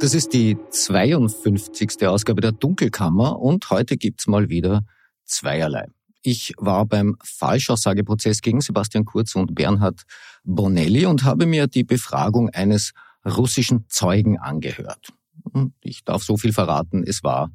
Das 0.00 0.14
ist 0.14 0.32
die 0.32 0.56
52. 0.70 2.06
Ausgabe 2.06 2.40
der 2.40 2.52
Dunkelkammer 2.52 3.40
und 3.40 3.68
heute 3.70 3.96
gibt's 3.96 4.28
mal 4.28 4.48
wieder 4.48 4.84
zweierlei. 5.24 5.86
Ich 6.22 6.52
war 6.56 6.86
beim 6.86 7.16
Falschaussageprozess 7.24 8.40
gegen 8.40 8.60
Sebastian 8.60 9.04
Kurz 9.04 9.34
und 9.34 9.56
Bernhard 9.56 10.02
Bonelli 10.44 11.04
und 11.04 11.24
habe 11.24 11.46
mir 11.46 11.66
die 11.66 11.82
Befragung 11.82 12.48
eines 12.50 12.92
russischen 13.26 13.86
Zeugen 13.88 14.38
angehört. 14.38 15.08
Und 15.42 15.74
ich 15.80 16.04
darf 16.04 16.22
so 16.22 16.36
viel 16.36 16.52
verraten, 16.52 17.02
es 17.04 17.24
war 17.24 17.50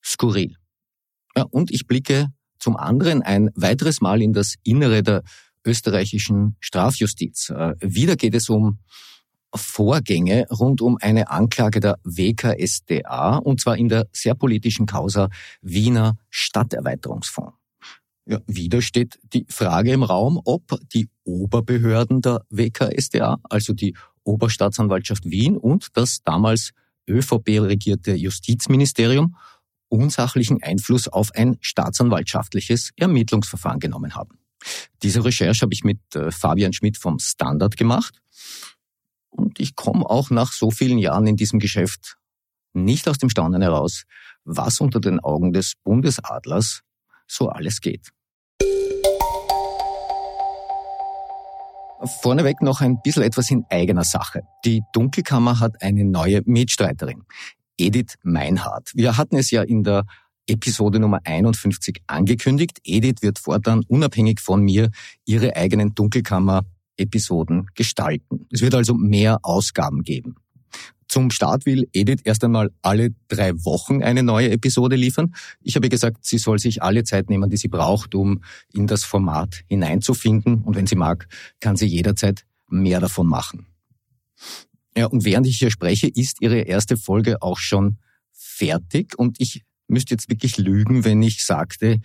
skurril. 0.00 0.54
Ja, 1.36 1.42
und 1.42 1.72
ich 1.72 1.88
blicke 1.88 2.28
zum 2.60 2.76
anderen 2.76 3.20
ein 3.22 3.50
weiteres 3.56 4.00
Mal 4.00 4.22
in 4.22 4.32
das 4.32 4.54
Innere 4.62 5.02
der 5.02 5.24
österreichischen 5.66 6.54
Strafjustiz. 6.60 7.50
Äh, 7.50 7.74
wieder 7.80 8.14
geht 8.14 8.36
es 8.36 8.48
um 8.48 8.78
Vorgänge 9.54 10.46
rund 10.50 10.80
um 10.80 10.98
eine 11.00 11.30
Anklage 11.30 11.80
der 11.80 11.98
WKSDA, 12.04 13.36
und 13.38 13.60
zwar 13.60 13.76
in 13.76 13.88
der 13.88 14.08
sehr 14.12 14.34
politischen 14.34 14.86
Causa 14.86 15.28
Wiener 15.62 16.16
Stadterweiterungsfonds. 16.30 17.54
Ja, 18.26 18.40
wieder 18.46 18.80
steht 18.80 19.18
die 19.34 19.46
Frage 19.50 19.92
im 19.92 20.02
Raum, 20.02 20.40
ob 20.44 20.78
die 20.94 21.08
Oberbehörden 21.24 22.22
der 22.22 22.42
WKSDA, 22.48 23.38
also 23.44 23.74
die 23.74 23.94
Oberstaatsanwaltschaft 24.24 25.26
Wien 25.26 25.58
und 25.58 25.88
das 25.92 26.22
damals 26.24 26.70
ÖVP-regierte 27.08 28.14
Justizministerium 28.14 29.36
unsachlichen 29.88 30.62
Einfluss 30.62 31.06
auf 31.06 31.32
ein 31.34 31.58
staatsanwaltschaftliches 31.60 32.90
Ermittlungsverfahren 32.96 33.78
genommen 33.78 34.14
haben. 34.14 34.38
Diese 35.02 35.24
Recherche 35.24 35.62
habe 35.62 35.74
ich 35.74 35.84
mit 35.84 35.98
äh, 36.14 36.30
Fabian 36.30 36.72
Schmidt 36.72 36.96
vom 36.96 37.18
Standard 37.18 37.76
gemacht 37.76 38.20
und 39.36 39.60
ich 39.60 39.76
komme 39.76 40.08
auch 40.08 40.30
nach 40.30 40.52
so 40.52 40.70
vielen 40.70 40.98
Jahren 40.98 41.26
in 41.26 41.36
diesem 41.36 41.58
Geschäft 41.58 42.16
nicht 42.72 43.08
aus 43.08 43.18
dem 43.18 43.30
Staunen 43.30 43.62
heraus, 43.62 44.04
was 44.44 44.80
unter 44.80 45.00
den 45.00 45.20
Augen 45.20 45.52
des 45.52 45.74
Bundesadlers 45.84 46.82
so 47.26 47.48
alles 47.48 47.80
geht. 47.80 48.10
Vorneweg 52.20 52.60
noch 52.60 52.80
ein 52.80 53.00
bisschen 53.02 53.22
etwas 53.22 53.50
in 53.50 53.64
eigener 53.70 54.04
Sache. 54.04 54.42
Die 54.64 54.82
Dunkelkammer 54.92 55.60
hat 55.60 55.80
eine 55.80 56.04
neue 56.04 56.42
Mitstreiterin, 56.44 57.22
Edith 57.78 58.16
Meinhardt. 58.22 58.90
Wir 58.94 59.16
hatten 59.16 59.36
es 59.36 59.50
ja 59.50 59.62
in 59.62 59.84
der 59.84 60.04
Episode 60.46 60.98
Nummer 60.98 61.20
51 61.24 62.02
angekündigt. 62.06 62.78
Edith 62.84 63.22
wird 63.22 63.38
fortan 63.38 63.82
unabhängig 63.88 64.40
von 64.40 64.62
mir 64.62 64.90
ihre 65.24 65.56
eigenen 65.56 65.94
Dunkelkammer 65.94 66.64
Episoden 66.96 67.68
gestalten. 67.74 68.46
Es 68.50 68.60
wird 68.60 68.74
also 68.74 68.94
mehr 68.94 69.38
Ausgaben 69.42 70.02
geben. 70.02 70.36
Zum 71.08 71.30
Start 71.30 71.66
will 71.66 71.88
Edith 71.92 72.22
erst 72.24 72.42
einmal 72.44 72.72
alle 72.82 73.14
drei 73.28 73.52
Wochen 73.64 74.02
eine 74.02 74.22
neue 74.22 74.50
Episode 74.50 74.96
liefern. 74.96 75.34
Ich 75.60 75.76
habe 75.76 75.88
gesagt, 75.88 76.24
sie 76.24 76.38
soll 76.38 76.58
sich 76.58 76.82
alle 76.82 77.04
Zeit 77.04 77.30
nehmen, 77.30 77.50
die 77.50 77.56
sie 77.56 77.68
braucht, 77.68 78.14
um 78.14 78.42
in 78.72 78.86
das 78.86 79.04
Format 79.04 79.62
hineinzufinden. 79.68 80.62
Und 80.62 80.76
wenn 80.76 80.86
sie 80.86 80.96
mag, 80.96 81.28
kann 81.60 81.76
sie 81.76 81.86
jederzeit 81.86 82.44
mehr 82.68 83.00
davon 83.00 83.28
machen. 83.28 83.66
Ja, 84.96 85.06
und 85.06 85.24
während 85.24 85.46
ich 85.46 85.58
hier 85.58 85.70
spreche, 85.70 86.08
ist 86.08 86.40
ihre 86.40 86.60
erste 86.60 86.96
Folge 86.96 87.42
auch 87.42 87.58
schon 87.58 87.98
fertig. 88.32 89.18
Und 89.18 89.40
ich 89.40 89.62
müsste 89.86 90.14
jetzt 90.14 90.30
wirklich 90.30 90.56
lügen, 90.56 91.04
wenn 91.04 91.22
ich 91.22 91.44
sagte, 91.44 92.00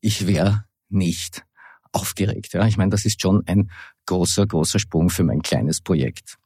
ich 0.00 0.26
wäre 0.26 0.64
nicht 0.88 1.44
aufgeregt. 1.92 2.54
Ja, 2.54 2.66
ich 2.66 2.76
meine, 2.76 2.90
das 2.90 3.04
ist 3.04 3.20
schon 3.20 3.42
ein 3.46 3.70
großer, 4.06 4.46
großer 4.46 4.78
Sprung 4.78 5.10
für 5.10 5.24
mein 5.24 5.42
kleines 5.42 5.80
Projekt. 5.80 6.36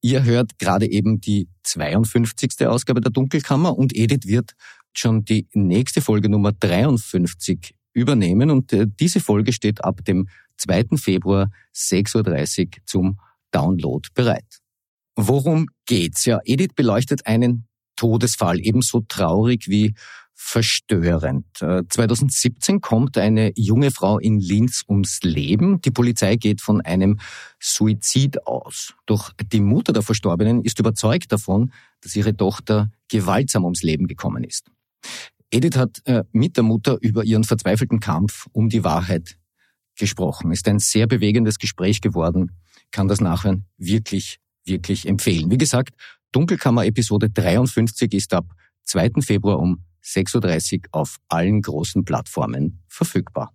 Ihr 0.00 0.24
hört 0.24 0.58
gerade 0.58 0.90
eben 0.90 1.20
die 1.20 1.48
52. 1.62 2.66
Ausgabe 2.66 3.00
der 3.00 3.10
Dunkelkammer 3.10 3.76
und 3.76 3.96
Edith 3.96 4.26
wird 4.26 4.52
schon 4.92 5.24
die 5.24 5.48
nächste 5.54 6.02
Folge 6.02 6.28
Nummer 6.28 6.52
53 6.52 7.74
übernehmen 7.94 8.50
und 8.50 8.72
äh, 8.72 8.86
diese 8.86 9.20
Folge 9.20 9.52
steht 9.52 9.82
ab 9.82 10.04
dem 10.04 10.28
2. 10.58 10.96
Februar 10.96 11.50
6.30 11.74 12.66
Uhr 12.66 12.70
zum 12.84 13.18
Download 13.50 14.08
bereit. 14.14 14.60
Worum 15.16 15.68
geht's? 15.86 16.24
Ja, 16.24 16.40
Edith 16.44 16.74
beleuchtet 16.74 17.26
einen 17.26 17.66
Todesfall, 17.96 18.60
ebenso 18.60 19.00
traurig 19.08 19.68
wie 19.68 19.94
verstörend. 20.46 21.46
2017 21.56 22.76
äh, 22.76 22.80
kommt 22.80 23.16
eine 23.16 23.52
junge 23.56 23.90
Frau 23.90 24.18
in 24.18 24.38
Linz 24.38 24.84
ums 24.86 25.20
Leben. 25.22 25.80
Die 25.80 25.90
Polizei 25.90 26.36
geht 26.36 26.60
von 26.60 26.82
einem 26.82 27.18
Suizid 27.58 28.46
aus. 28.46 28.92
Doch 29.06 29.32
die 29.40 29.60
Mutter 29.60 29.94
der 29.94 30.02
Verstorbenen 30.02 30.62
ist 30.62 30.78
überzeugt 30.78 31.32
davon, 31.32 31.72
dass 32.02 32.14
ihre 32.14 32.36
Tochter 32.36 32.92
gewaltsam 33.08 33.64
ums 33.64 33.82
Leben 33.82 34.06
gekommen 34.06 34.44
ist. 34.44 34.70
Edith 35.50 35.76
hat 35.76 36.02
äh, 36.04 36.24
mit 36.32 36.58
der 36.58 36.64
Mutter 36.64 36.98
über 37.00 37.24
ihren 37.24 37.44
verzweifelten 37.44 37.98
Kampf 37.98 38.46
um 38.52 38.68
die 38.68 38.84
Wahrheit 38.84 39.38
gesprochen. 39.96 40.52
Ist 40.52 40.68
ein 40.68 40.78
sehr 40.78 41.06
bewegendes 41.06 41.58
Gespräch 41.58 42.02
geworden. 42.02 42.52
Kann 42.90 43.08
das 43.08 43.22
Nachhören 43.22 43.64
wirklich, 43.78 44.40
wirklich 44.66 45.08
empfehlen. 45.08 45.50
Wie 45.50 45.58
gesagt, 45.58 45.94
Dunkelkammer 46.32 46.84
Episode 46.84 47.30
53 47.30 48.12
ist 48.12 48.34
ab 48.34 48.54
2. 48.82 49.22
Februar 49.22 49.58
um 49.58 49.82
6.30 50.04 50.74
Uhr 50.74 50.88
auf 50.92 51.16
allen 51.28 51.62
großen 51.62 52.04
Plattformen 52.04 52.82
verfügbar. 52.88 53.52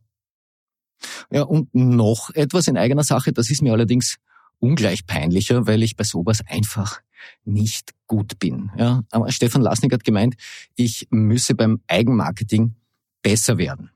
Ja, 1.31 1.43
und 1.43 1.73
noch 1.73 2.29
etwas 2.31 2.67
in 2.67 2.77
eigener 2.77 3.03
Sache, 3.03 3.31
das 3.31 3.49
ist 3.49 3.61
mir 3.61 3.71
allerdings 3.71 4.17
ungleich 4.59 5.05
peinlicher, 5.05 5.67
weil 5.67 5.83
ich 5.83 5.95
bei 5.95 6.03
sowas 6.03 6.41
einfach 6.45 7.01
nicht 7.45 7.91
gut 8.07 8.39
bin. 8.39 8.71
Ja, 8.77 9.03
aber 9.11 9.31
Stefan 9.31 9.61
Lasnik 9.61 9.93
hat 9.93 10.03
gemeint, 10.03 10.35
ich 10.75 11.07
müsse 11.09 11.55
beim 11.55 11.81
Eigenmarketing 11.87 12.75
besser 13.21 13.57
werden. 13.57 13.91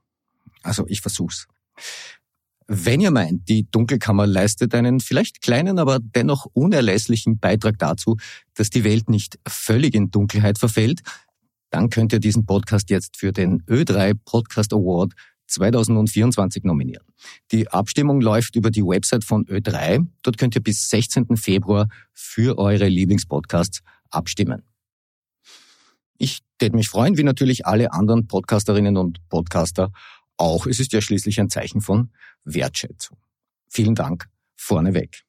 Also 0.62 0.86
ich 0.88 1.02
versuch's. 1.02 1.48
Wenn 2.68 3.02
ihr 3.02 3.12
meint, 3.12 3.50
die 3.50 3.70
Dunkelkammer 3.70 4.26
leistet 4.26 4.74
einen 4.74 5.02
vielleicht 5.02 5.42
kleinen, 5.42 5.80
aber 5.80 6.00
dennoch 6.00 6.46
unerlässlichen 6.54 7.38
Beitrag 7.38 7.78
dazu, 7.78 8.18
dass 8.54 8.70
die 8.70 8.86
Welt 8.86 9.10
nicht 9.10 9.38
völlig 9.46 9.96
in 9.96 10.12
Dunkelheit 10.12 10.58
verfällt, 10.58 11.02
dann 11.74 11.90
könnt 11.90 12.14
ihr 12.14 12.20
diesen 12.20 12.46
Podcast 12.46 12.90
jetzt 12.90 13.18
für 13.18 13.32
den 13.32 13.64
Ö3 13.64 14.14
Podcast 14.26 14.74
Award 14.74 15.14
2024 15.48 16.64
nominieren. 16.64 17.06
Die 17.52 17.68
Abstimmung 17.70 18.22
läuft 18.22 18.56
über 18.56 18.72
die 18.72 18.84
Website 18.84 19.24
von 19.24 19.46
Ö3. 19.46 20.06
Dort 20.22 20.38
könnt 20.38 20.56
ihr 20.56 20.64
bis 20.64 20.90
16. 20.90 21.36
Februar 21.36 21.88
für 22.14 22.58
eure 22.58 22.88
Lieblingspodcasts 22.88 23.82
abstimmen. 24.10 24.64
Tät 26.64 26.74
mich 26.74 26.88
freuen, 26.88 27.18
wie 27.18 27.24
natürlich 27.24 27.66
alle 27.66 27.92
anderen 27.92 28.26
Podcasterinnen 28.28 28.96
und 28.96 29.20
Podcaster 29.28 29.92
auch. 30.38 30.66
Es 30.66 30.80
ist 30.80 30.94
ja 30.94 31.02
schließlich 31.02 31.38
ein 31.42 31.50
Zeichen 31.50 31.82
von 31.82 32.12
Wertschätzung. 32.46 33.18
Vielen 33.68 33.96
Dank 33.96 34.30
vorneweg. 34.56 35.24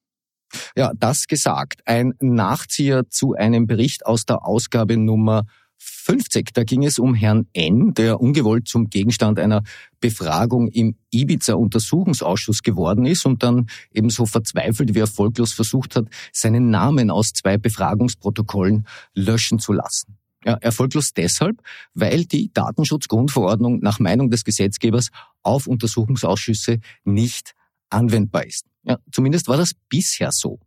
Ja, 0.77 0.93
das 0.97 1.27
gesagt. 1.27 1.81
Ein 1.87 2.15
Nachzieher 2.21 3.09
zu 3.09 3.35
einem 3.35 3.67
Bericht 3.67 4.07
aus 4.07 4.27
der 4.27 4.47
Ausgabe 4.47 4.97
Nummer 4.97 5.47
50. 5.79 6.53
Da 6.53 6.65
ging 6.65 6.85
es 6.85 6.99
um 6.99 7.15
Herrn 7.15 7.47
N., 7.53 7.95
der 7.95 8.21
ungewollt 8.21 8.69
zum 8.69 8.91
Gegenstand 8.91 9.39
einer 9.39 9.63
Befragung 10.01 10.69
im 10.69 10.97
Ibiza-Untersuchungsausschuss 11.11 12.63
geworden 12.63 13.07
ist 13.07 13.25
und 13.25 13.43
dann 13.43 13.67
ebenso 13.93 14.27
verzweifelt 14.27 14.95
wie 14.95 14.99
erfolglos 14.99 15.53
versucht 15.53 15.97
hat, 15.97 16.07
seinen 16.33 16.71
Namen 16.71 17.11
aus 17.11 17.33
zwei 17.33 17.57
Befragungsprotokollen 17.57 18.87
löschen 19.15 19.59
zu 19.59 19.73
lassen. 19.73 20.19
Ja, 20.45 20.55
erfolglos 20.55 21.13
deshalb, 21.17 21.63
weil 21.95 22.27
die 22.27 22.53
Datenschutzgrundverordnung 22.53 23.81
nach 23.81 23.99
Meinung 23.99 24.31
des 24.31 24.45
Gesetzgebers 24.45 25.09
auf 25.43 25.67
Untersuchungsausschüsse 25.67 26.81
nicht 27.05 27.55
anwendbar 27.89 28.45
ist. 28.45 28.67
Ja, 28.83 28.99
zumindest 29.11 29.49
war 29.49 29.57
das 29.57 29.73
bisher 29.89 30.31
so. 30.33 30.61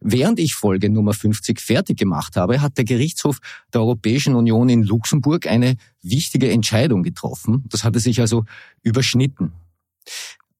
Während 0.00 0.38
ich 0.38 0.54
Folge 0.54 0.90
Nummer 0.90 1.14
50 1.14 1.60
fertig 1.60 1.98
gemacht 1.98 2.36
habe, 2.36 2.60
hat 2.60 2.78
der 2.78 2.84
Gerichtshof 2.84 3.38
der 3.72 3.80
Europäischen 3.80 4.34
Union 4.34 4.68
in 4.68 4.82
Luxemburg 4.82 5.46
eine 5.46 5.76
wichtige 6.02 6.50
Entscheidung 6.50 7.02
getroffen. 7.02 7.64
Das 7.68 7.84
hatte 7.84 8.00
sich 8.00 8.20
also 8.20 8.44
überschnitten. 8.82 9.52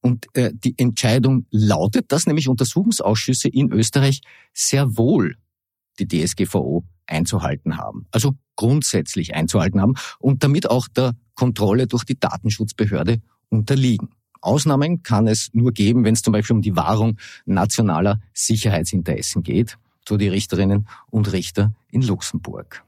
Und 0.01 0.27
äh, 0.33 0.51
die 0.53 0.75
Entscheidung 0.77 1.45
lautet, 1.49 2.11
dass 2.11 2.25
nämlich 2.25 2.49
Untersuchungsausschüsse 2.49 3.47
in 3.47 3.71
Österreich 3.71 4.21
sehr 4.53 4.97
wohl 4.97 5.37
die 5.99 6.07
DSGVO 6.07 6.83
einzuhalten 7.07 7.77
haben. 7.77 8.07
Also 8.11 8.35
grundsätzlich 8.55 9.33
einzuhalten 9.33 9.81
haben 9.81 9.93
und 10.19 10.43
damit 10.43 10.69
auch 10.69 10.87
der 10.87 11.15
Kontrolle 11.35 11.87
durch 11.87 12.03
die 12.03 12.19
Datenschutzbehörde 12.19 13.21
unterliegen. 13.49 14.09
Ausnahmen 14.43 15.03
kann 15.03 15.27
es 15.27 15.49
nur 15.53 15.71
geben, 15.71 16.03
wenn 16.03 16.13
es 16.13 16.21
zum 16.21 16.33
Beispiel 16.33 16.55
um 16.55 16.61
die 16.61 16.75
Wahrung 16.75 17.17
nationaler 17.45 18.19
Sicherheitsinteressen 18.33 19.43
geht, 19.43 19.77
so 20.07 20.17
die 20.17 20.27
Richterinnen 20.27 20.87
und 21.09 21.31
Richter 21.31 21.73
in 21.89 22.01
Luxemburg. 22.01 22.83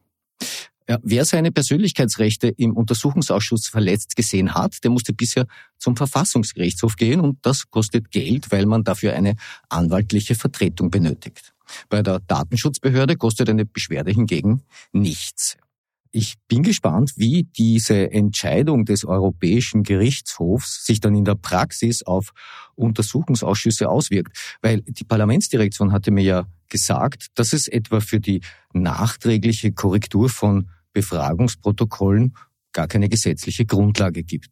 Ja, 0.88 1.00
wer 1.02 1.25
seine 1.25 1.52
Persönlichkeitsrechte 1.52 2.50
im 2.50 2.78
Untersuchungsausschuss 2.78 3.68
verletzt 3.68 4.16
gesehen 4.16 4.54
hat, 4.54 4.84
der 4.84 4.92
musste 4.92 5.13
bisher 5.13 5.48
zum 5.80 5.96
Verfassungsgerichtshof 5.96 6.96
gehen 6.96 7.22
und 7.22 7.40
das 7.42 7.72
kostet 7.72 8.12
Geld, 8.12 8.51
weil 8.51 8.68
man 8.68 8.84
dafür 8.84 9.13
eine 9.13 9.36
anwaltliche 9.69 10.36
Vertretung 10.36 10.92
benötigt. 10.92 11.56
Bei 11.90 12.04
der 12.04 12.19
Datenschutzbehörde 12.19 13.16
kostet 13.16 13.50
eine 13.50 13.66
Beschwerde 13.66 14.12
hingegen 14.12 14.62
nichts. 14.92 15.58
Ich 16.17 16.35
bin 16.47 16.63
gespannt, 16.63 17.12
wie 17.17 17.44
diese 17.44 18.09
Entscheidung 18.09 18.85
des 18.85 19.03
Europäischen 19.03 19.83
Gerichtshofs 19.83 20.85
sich 20.85 21.01
dann 21.01 21.13
in 21.13 21.25
der 21.25 21.35
Praxis 21.35 22.03
auf 22.03 22.31
Untersuchungsausschüsse 22.75 23.89
auswirkt, 23.89 24.57
weil 24.62 24.81
die 24.83 25.03
Parlamentsdirektion 25.03 25.91
hatte 25.91 26.12
mir 26.12 26.23
ja 26.23 26.47
gesagt, 26.69 27.27
dass 27.35 27.51
es 27.51 27.67
etwa 27.67 28.00
für 28.00 28.21
die 28.21 28.39
nachträgliche 28.71 29.73
Korrektur 29.73 30.29
von 30.29 30.69
Befragungsprotokollen 30.94 32.38
gar 32.71 32.88
keine 32.88 33.09
gesetzliche 33.09 33.65
Grundlage 33.65 34.23
gibt. 34.23 34.47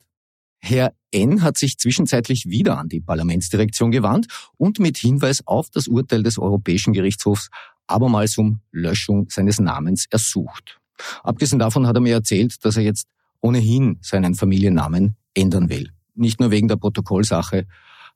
Herr 0.60 0.92
N. 1.12 1.44
hat 1.44 1.58
sich 1.58 1.78
zwischenzeitlich 1.78 2.50
wieder 2.50 2.78
an 2.78 2.90
die 2.90 3.00
Parlamentsdirektion 3.00 3.92
gewandt 3.92 4.28
und 4.58 4.80
mit 4.80 4.98
Hinweis 4.98 5.48
auf 5.48 5.70
das 5.70 5.88
Urteil 5.88 6.24
des 6.24 6.38
Europäischen 6.38 6.92
Gerichtshofs 6.92 7.48
abermals 7.88 8.38
um 8.38 8.60
Löschung 8.74 9.30
seines 9.30 9.62
Namens 9.62 10.08
ersucht. 10.10 10.83
Abgesehen 11.24 11.60
davon 11.60 11.88
hat 11.88 11.96
er 11.96 12.02
mir 12.02 12.14
erzählt, 12.14 12.64
dass 12.66 12.78
er 12.78 12.84
jetzt 12.84 13.08
ohnehin 13.42 13.98
seinen 14.02 14.36
Familiennamen 14.36 15.16
ändern 15.34 15.70
will. 15.70 15.92
Nicht 16.16 16.40
nur 16.40 16.52
wegen 16.52 16.68
der 16.68 16.78
Protokollsache, 16.78 17.66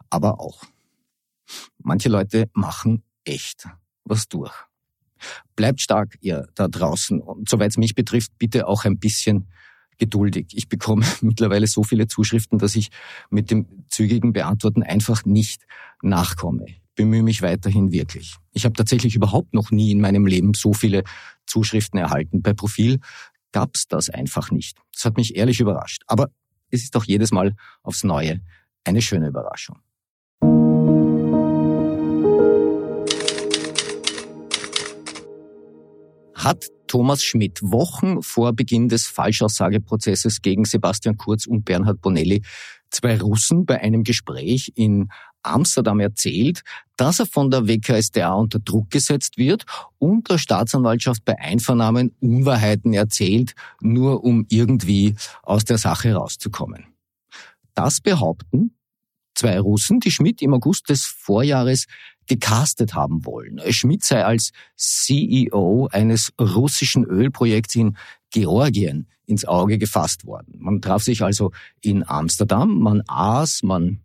aber 0.10 0.40
auch. 0.40 0.64
Manche 1.80 2.10
Leute 2.10 2.50
machen 2.54 3.04
echt 3.26 3.68
was 4.04 4.28
durch. 4.28 4.54
Bleibt 5.56 5.82
stark, 5.82 6.18
ihr 6.22 6.48
da 6.56 6.68
draußen. 6.68 7.20
Und 7.20 7.50
soweit 7.50 7.72
es 7.72 7.78
mich 7.78 7.96
betrifft, 7.96 8.32
bitte 8.38 8.68
auch 8.68 8.86
ein 8.86 9.00
bisschen 9.00 9.48
geduldig. 9.98 10.48
Ich 10.54 10.70
bekomme 10.70 11.06
mittlerweile 11.22 11.68
so 11.68 11.84
viele 11.84 12.08
Zuschriften, 12.08 12.60
dass 12.60 12.76
ich 12.76 12.90
mit 13.30 13.50
dem 13.50 13.86
zügigen 13.90 14.34
Beantworten 14.34 14.84
einfach 14.84 15.26
nicht 15.26 15.66
nachkomme 16.02 16.68
bemühe 16.98 17.24
mich 17.24 17.42
weiterhin 17.42 17.94
wirklich. 17.94 18.36
Ich 18.52 18.66
habe 18.66 18.74
tatsächlich 18.74 19.16
überhaupt 19.16 19.54
noch 19.54 19.72
nie 19.72 19.92
in 19.92 20.02
meinem 20.02 20.26
Leben 20.26 20.54
so 20.54 20.74
viele 20.74 21.04
Zuschriften 21.46 21.98
erhalten. 21.98 22.42
Bei 22.42 22.54
Profil 22.54 23.00
gab's 23.54 23.88
das 23.88 24.10
einfach 24.10 24.52
nicht. 24.52 24.78
Das 24.94 25.06
hat 25.06 25.16
mich 25.16 25.38
ehrlich 25.38 25.62
überrascht. 25.62 26.02
Aber 26.08 26.30
es 26.70 26.84
ist 26.84 26.98
auch 26.98 27.06
jedes 27.06 27.32
Mal 27.32 27.56
aufs 27.84 28.04
Neue 28.04 28.42
eine 28.84 29.02
schöne 29.02 29.28
Überraschung. 29.28 29.78
Hat 36.36 36.66
Thomas 36.88 37.24
Schmidt 37.24 37.62
Wochen 37.62 38.22
vor 38.22 38.54
Beginn 38.54 38.90
des 38.90 39.06
Falschaussageprozesses 39.06 40.42
gegen 40.42 40.66
Sebastian 40.66 41.18
Kurz 41.18 41.46
und 41.46 41.64
Bernhard 41.66 42.02
Bonelli 42.02 42.42
zwei 42.90 43.20
Russen 43.20 43.66
bei 43.66 43.82
einem 43.82 44.04
Gespräch 44.04 44.72
in 44.76 45.10
Amsterdam 45.48 46.00
erzählt, 46.00 46.62
dass 46.96 47.20
er 47.20 47.26
von 47.26 47.52
der 47.52 47.68
WKSDA 47.68 48.34
unter 48.34 48.60
Druck 48.60 48.90
gesetzt 48.90 49.38
wird 49.38 49.66
und 50.00 50.30
der 50.30 50.38
Staatsanwaltschaft 50.38 51.24
bei 51.26 51.38
Einvernahmen 51.40 52.16
Unwahrheiten 52.20 52.94
erzählt, 52.94 53.54
nur 53.82 54.24
um 54.24 54.46
irgendwie 54.50 55.16
aus 55.44 55.66
der 55.66 55.78
Sache 55.78 56.14
rauszukommen. 56.14 56.86
Das 57.74 58.02
behaupten 58.02 58.72
zwei 59.36 59.60
Russen, 59.60 60.00
die 60.00 60.12
Schmidt 60.12 60.42
im 60.42 60.54
August 60.54 60.90
des 60.90 61.06
Vorjahres 61.06 61.86
gecastet 62.26 62.94
haben 62.94 63.26
wollen. 63.26 63.62
Schmidt 63.72 64.04
sei 64.04 64.26
als 64.26 64.52
CEO 64.76 65.88
eines 65.92 66.34
russischen 66.40 67.06
Ölprojekts 67.06 67.76
in 67.76 67.98
Georgien 68.32 69.08
ins 69.26 69.46
Auge 69.46 69.78
gefasst 69.78 70.26
worden. 70.26 70.56
Man 70.58 70.82
traf 70.82 71.04
sich 71.04 71.22
also 71.22 71.52
in 71.82 72.08
Amsterdam, 72.08 72.80
man 72.80 73.04
aß, 73.08 73.64
man 73.64 74.02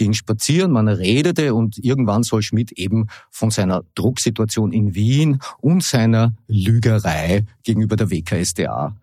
ging 0.00 0.14
spazieren, 0.14 0.72
man 0.72 0.88
redete 0.88 1.54
und 1.54 1.76
irgendwann 1.76 2.22
soll 2.22 2.40
Schmidt 2.40 2.72
eben 2.72 3.08
von 3.30 3.50
seiner 3.50 3.84
Drucksituation 3.94 4.72
in 4.72 4.94
Wien 4.94 5.40
und 5.58 5.84
seiner 5.84 6.34
Lügerei 6.48 7.44
gegenüber 7.64 7.96
der 7.96 8.10
WKSDA 8.10 8.96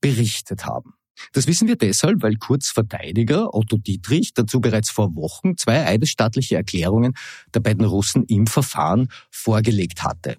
berichtet 0.00 0.64
haben. 0.64 0.94
Das 1.34 1.46
wissen 1.46 1.68
wir 1.68 1.76
deshalb, 1.76 2.22
weil 2.22 2.36
Kurz 2.36 2.70
Verteidiger 2.70 3.54
Otto 3.54 3.76
Dietrich 3.76 4.32
dazu 4.32 4.62
bereits 4.62 4.90
vor 4.90 5.14
Wochen 5.14 5.58
zwei 5.58 5.84
eidesstaatliche 5.84 6.56
Erklärungen 6.56 7.12
der 7.52 7.60
beiden 7.60 7.84
Russen 7.84 8.24
im 8.24 8.46
Verfahren 8.46 9.08
vorgelegt 9.30 10.04
hatte. 10.04 10.38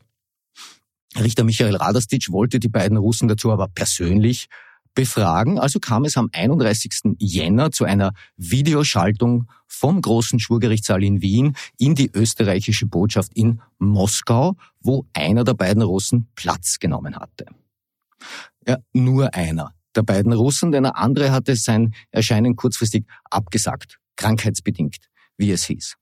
Richter 1.15 1.43
Michael 1.43 1.75
Radastitsch 1.75 2.31
wollte 2.31 2.59
die 2.59 2.69
beiden 2.69 2.97
Russen 2.97 3.27
dazu 3.27 3.51
aber 3.51 3.67
persönlich 3.67 4.47
befragen. 4.93 5.59
Also 5.59 5.79
kam 5.79 6.05
es 6.05 6.17
am 6.17 6.29
31. 6.31 7.15
Jänner 7.19 7.71
zu 7.71 7.85
einer 7.85 8.13
Videoschaltung 8.37 9.47
vom 9.67 10.01
großen 10.01 10.39
Schwurgerichtssaal 10.39 11.03
in 11.03 11.21
Wien 11.21 11.55
in 11.77 11.95
die 11.95 12.11
österreichische 12.13 12.85
Botschaft 12.85 13.31
in 13.33 13.61
Moskau, 13.79 14.55
wo 14.79 15.05
einer 15.13 15.43
der 15.43 15.53
beiden 15.53 15.81
Russen 15.81 16.27
Platz 16.35 16.79
genommen 16.79 17.15
hatte. 17.15 17.45
Ja, 18.67 18.77
nur 18.93 19.33
einer 19.33 19.73
der 19.95 20.03
beiden 20.03 20.33
Russen, 20.33 20.71
denn 20.71 20.83
der 20.83 20.97
andere 20.97 21.31
hatte 21.31 21.55
sein 21.55 21.93
Erscheinen 22.11 22.55
kurzfristig 22.55 23.05
abgesagt, 23.29 23.99
krankheitsbedingt, 24.15 24.97
wie 25.37 25.51
es 25.51 25.65
hieß. 25.65 25.95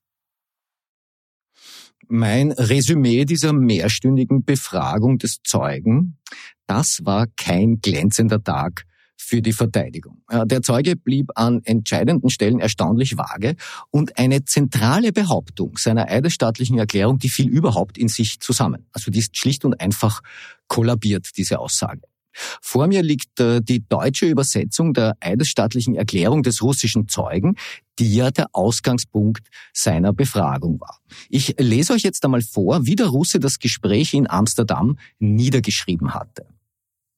Mein 2.12 2.51
Resümee 2.51 3.25
dieser 3.25 3.54
mehrstündigen 3.54 4.44
Befragung 4.44 5.20
des 5.20 5.44
Zeugen, 5.44 6.18
das 6.66 7.01
war 7.04 7.28
kein 7.38 7.82
glänzender 7.82 8.44
Tag 8.44 8.86
für 9.16 9.44
die 9.44 9.54
Verteidigung. 9.54 10.24
Der 10.46 10.63
Zeuge 10.63 10.96
blieb 10.96 11.30
an 11.36 11.62
entscheidenden 11.66 12.32
Stellen 12.32 12.60
erstaunlich 12.60 13.16
vage 13.16 13.56
und 13.92 14.18
eine 14.18 14.44
zentrale 14.44 15.12
Behauptung 15.12 15.78
seiner 15.78 16.08
eidesstaatlichen 16.10 16.80
Erklärung, 16.80 17.20
die 17.20 17.30
fiel 17.30 17.48
überhaupt 17.48 18.00
in 18.00 18.08
sich 18.08 18.39
zusammen. 18.39 18.88
Also 18.92 19.12
die 19.12 19.20
ist 19.20 19.38
schlicht 19.38 19.63
und 19.63 19.80
einfach 19.80 20.22
kollabiert, 20.68 21.38
diese 21.38 21.60
Aussage. 21.60 22.01
Vor 22.33 22.88
mir 22.88 23.01
liegt 23.01 23.39
äh, 23.39 23.62
die 23.62 23.83
deutsche 23.88 24.25
Übersetzung 24.25 24.93
der 24.93 25.15
eidesstaatlichen 25.19 25.95
Erklärung 25.95 26.43
des 26.43 26.62
russischen 26.62 27.07
Zeugen, 27.07 27.55
die 27.98 28.15
ja 28.15 28.31
der 28.31 28.48
Ausgangspunkt 28.53 29.48
seiner 29.74 30.13
Befragung 30.13 30.79
war. 30.79 31.00
Ich 31.29 31.55
lese 31.59 31.93
euch 31.93 32.03
jetzt 32.03 32.24
einmal 32.24 32.41
vor, 32.41 32.86
wie 32.86 32.95
der 32.95 33.07
Russe 33.07 33.39
das 33.39 33.59
Gespräch 33.59 34.13
in 34.13 34.29
Amsterdam 34.29 34.98
niedergeschrieben 35.19 36.13
hatte. 36.13 36.45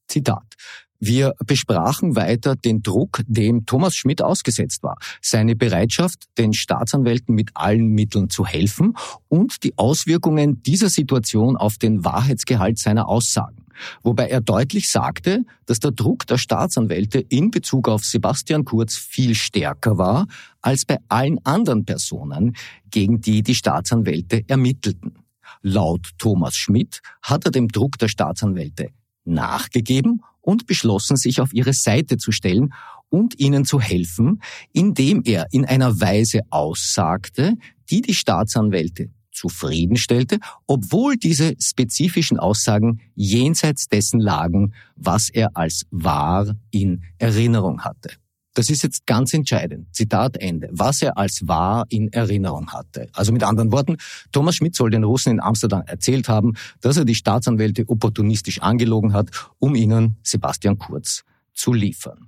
Zitat. 0.07 0.55
Wir 1.03 1.33
besprachen 1.47 2.15
weiter 2.15 2.55
den 2.55 2.83
Druck, 2.83 3.21
dem 3.25 3.65
Thomas 3.65 3.95
Schmidt 3.95 4.21
ausgesetzt 4.21 4.83
war, 4.83 4.97
seine 5.19 5.55
Bereitschaft, 5.55 6.25
den 6.37 6.53
Staatsanwälten 6.53 7.33
mit 7.33 7.49
allen 7.55 7.87
Mitteln 7.87 8.29
zu 8.29 8.45
helfen 8.45 8.95
und 9.27 9.63
die 9.63 9.75
Auswirkungen 9.79 10.61
dieser 10.61 10.89
Situation 10.89 11.57
auf 11.57 11.79
den 11.79 12.05
Wahrheitsgehalt 12.05 12.77
seiner 12.77 13.09
Aussagen. 13.09 13.60
Wobei 14.03 14.27
er 14.27 14.41
deutlich 14.41 14.89
sagte, 14.89 15.43
dass 15.65 15.79
der 15.79 15.91
Druck 15.91 16.27
der 16.27 16.37
Staatsanwälte 16.37 17.19
in 17.19 17.51
Bezug 17.51 17.87
auf 17.87 18.03
Sebastian 18.03 18.65
Kurz 18.65 18.95
viel 18.95 19.35
stärker 19.35 19.97
war 19.97 20.27
als 20.61 20.85
bei 20.85 20.97
allen 21.07 21.39
anderen 21.45 21.85
Personen, 21.85 22.55
gegen 22.89 23.21
die 23.21 23.43
die 23.43 23.55
Staatsanwälte 23.55 24.43
ermittelten. 24.47 25.15
Laut 25.61 26.09
Thomas 26.17 26.55
Schmidt 26.55 27.01
hat 27.21 27.45
er 27.45 27.51
dem 27.51 27.67
Druck 27.67 27.97
der 27.97 28.07
Staatsanwälte 28.07 28.89
nachgegeben 29.25 30.21
und 30.41 30.65
beschlossen, 30.65 31.17
sich 31.17 31.39
auf 31.39 31.53
ihre 31.53 31.73
Seite 31.73 32.17
zu 32.17 32.31
stellen 32.31 32.73
und 33.09 33.39
ihnen 33.39 33.65
zu 33.65 33.79
helfen, 33.79 34.41
indem 34.71 35.21
er 35.25 35.47
in 35.51 35.65
einer 35.65 35.99
Weise 35.99 36.41
aussagte, 36.49 37.55
die 37.89 38.01
die 38.01 38.13
Staatsanwälte 38.13 39.09
zufriedenstellte, 39.31 40.39
obwohl 40.67 41.17
diese 41.17 41.55
spezifischen 41.59 42.39
Aussagen 42.39 43.01
jenseits 43.15 43.87
dessen 43.87 44.19
lagen, 44.19 44.73
was 44.95 45.29
er 45.29 45.55
als 45.55 45.85
wahr 45.91 46.55
in 46.69 47.03
Erinnerung 47.17 47.81
hatte. 47.81 48.11
Das 48.53 48.69
ist 48.69 48.83
jetzt 48.83 49.05
ganz 49.05 49.33
entscheidend. 49.33 49.95
Zitat 49.95 50.35
Ende. 50.37 50.69
Was 50.71 51.01
er 51.01 51.17
als 51.17 51.47
wahr 51.47 51.85
in 51.87 52.11
Erinnerung 52.11 52.71
hatte. 52.73 53.07
Also 53.13 53.31
mit 53.31 53.43
anderen 53.43 53.71
Worten, 53.71 53.95
Thomas 54.33 54.55
Schmidt 54.55 54.75
soll 54.75 54.89
den 54.89 55.05
Russen 55.05 55.31
in 55.31 55.39
Amsterdam 55.39 55.83
erzählt 55.85 56.27
haben, 56.27 56.55
dass 56.81 56.97
er 56.97 57.05
die 57.05 57.15
Staatsanwälte 57.15 57.87
opportunistisch 57.87 58.61
angelogen 58.61 59.13
hat, 59.13 59.29
um 59.59 59.73
ihnen 59.75 60.17
Sebastian 60.23 60.77
Kurz 60.77 61.23
zu 61.53 61.71
liefern. 61.71 62.27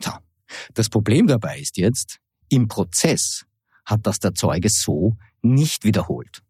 Tja, 0.00 0.20
das 0.74 0.90
Problem 0.90 1.26
dabei 1.26 1.58
ist 1.58 1.78
jetzt, 1.78 2.18
im 2.50 2.68
Prozess 2.68 3.46
hat 3.86 4.06
das 4.06 4.18
der 4.18 4.34
Zeuge 4.34 4.68
so 4.68 5.16
nicht 5.42 5.84
wiederholt. 5.84 6.42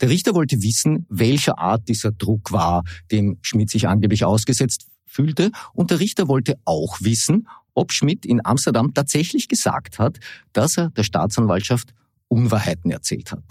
Der 0.00 0.08
Richter 0.08 0.34
wollte 0.34 0.62
wissen, 0.62 1.06
welcher 1.08 1.58
Art 1.58 1.88
dieser 1.88 2.10
Druck 2.10 2.52
war, 2.52 2.84
dem 3.10 3.38
Schmidt 3.42 3.70
sich 3.70 3.86
angeblich 3.86 4.24
ausgesetzt 4.24 4.86
fühlte, 5.04 5.50
und 5.72 5.90
der 5.90 6.00
Richter 6.00 6.28
wollte 6.28 6.58
auch 6.64 7.00
wissen, 7.00 7.48
ob 7.74 7.92
Schmidt 7.92 8.26
in 8.26 8.44
Amsterdam 8.44 8.92
tatsächlich 8.92 9.48
gesagt 9.48 9.98
hat, 9.98 10.18
dass 10.52 10.76
er 10.76 10.90
der 10.90 11.04
Staatsanwaltschaft 11.04 11.94
Unwahrheiten 12.28 12.90
erzählt 12.90 13.32
hat. 13.32 13.42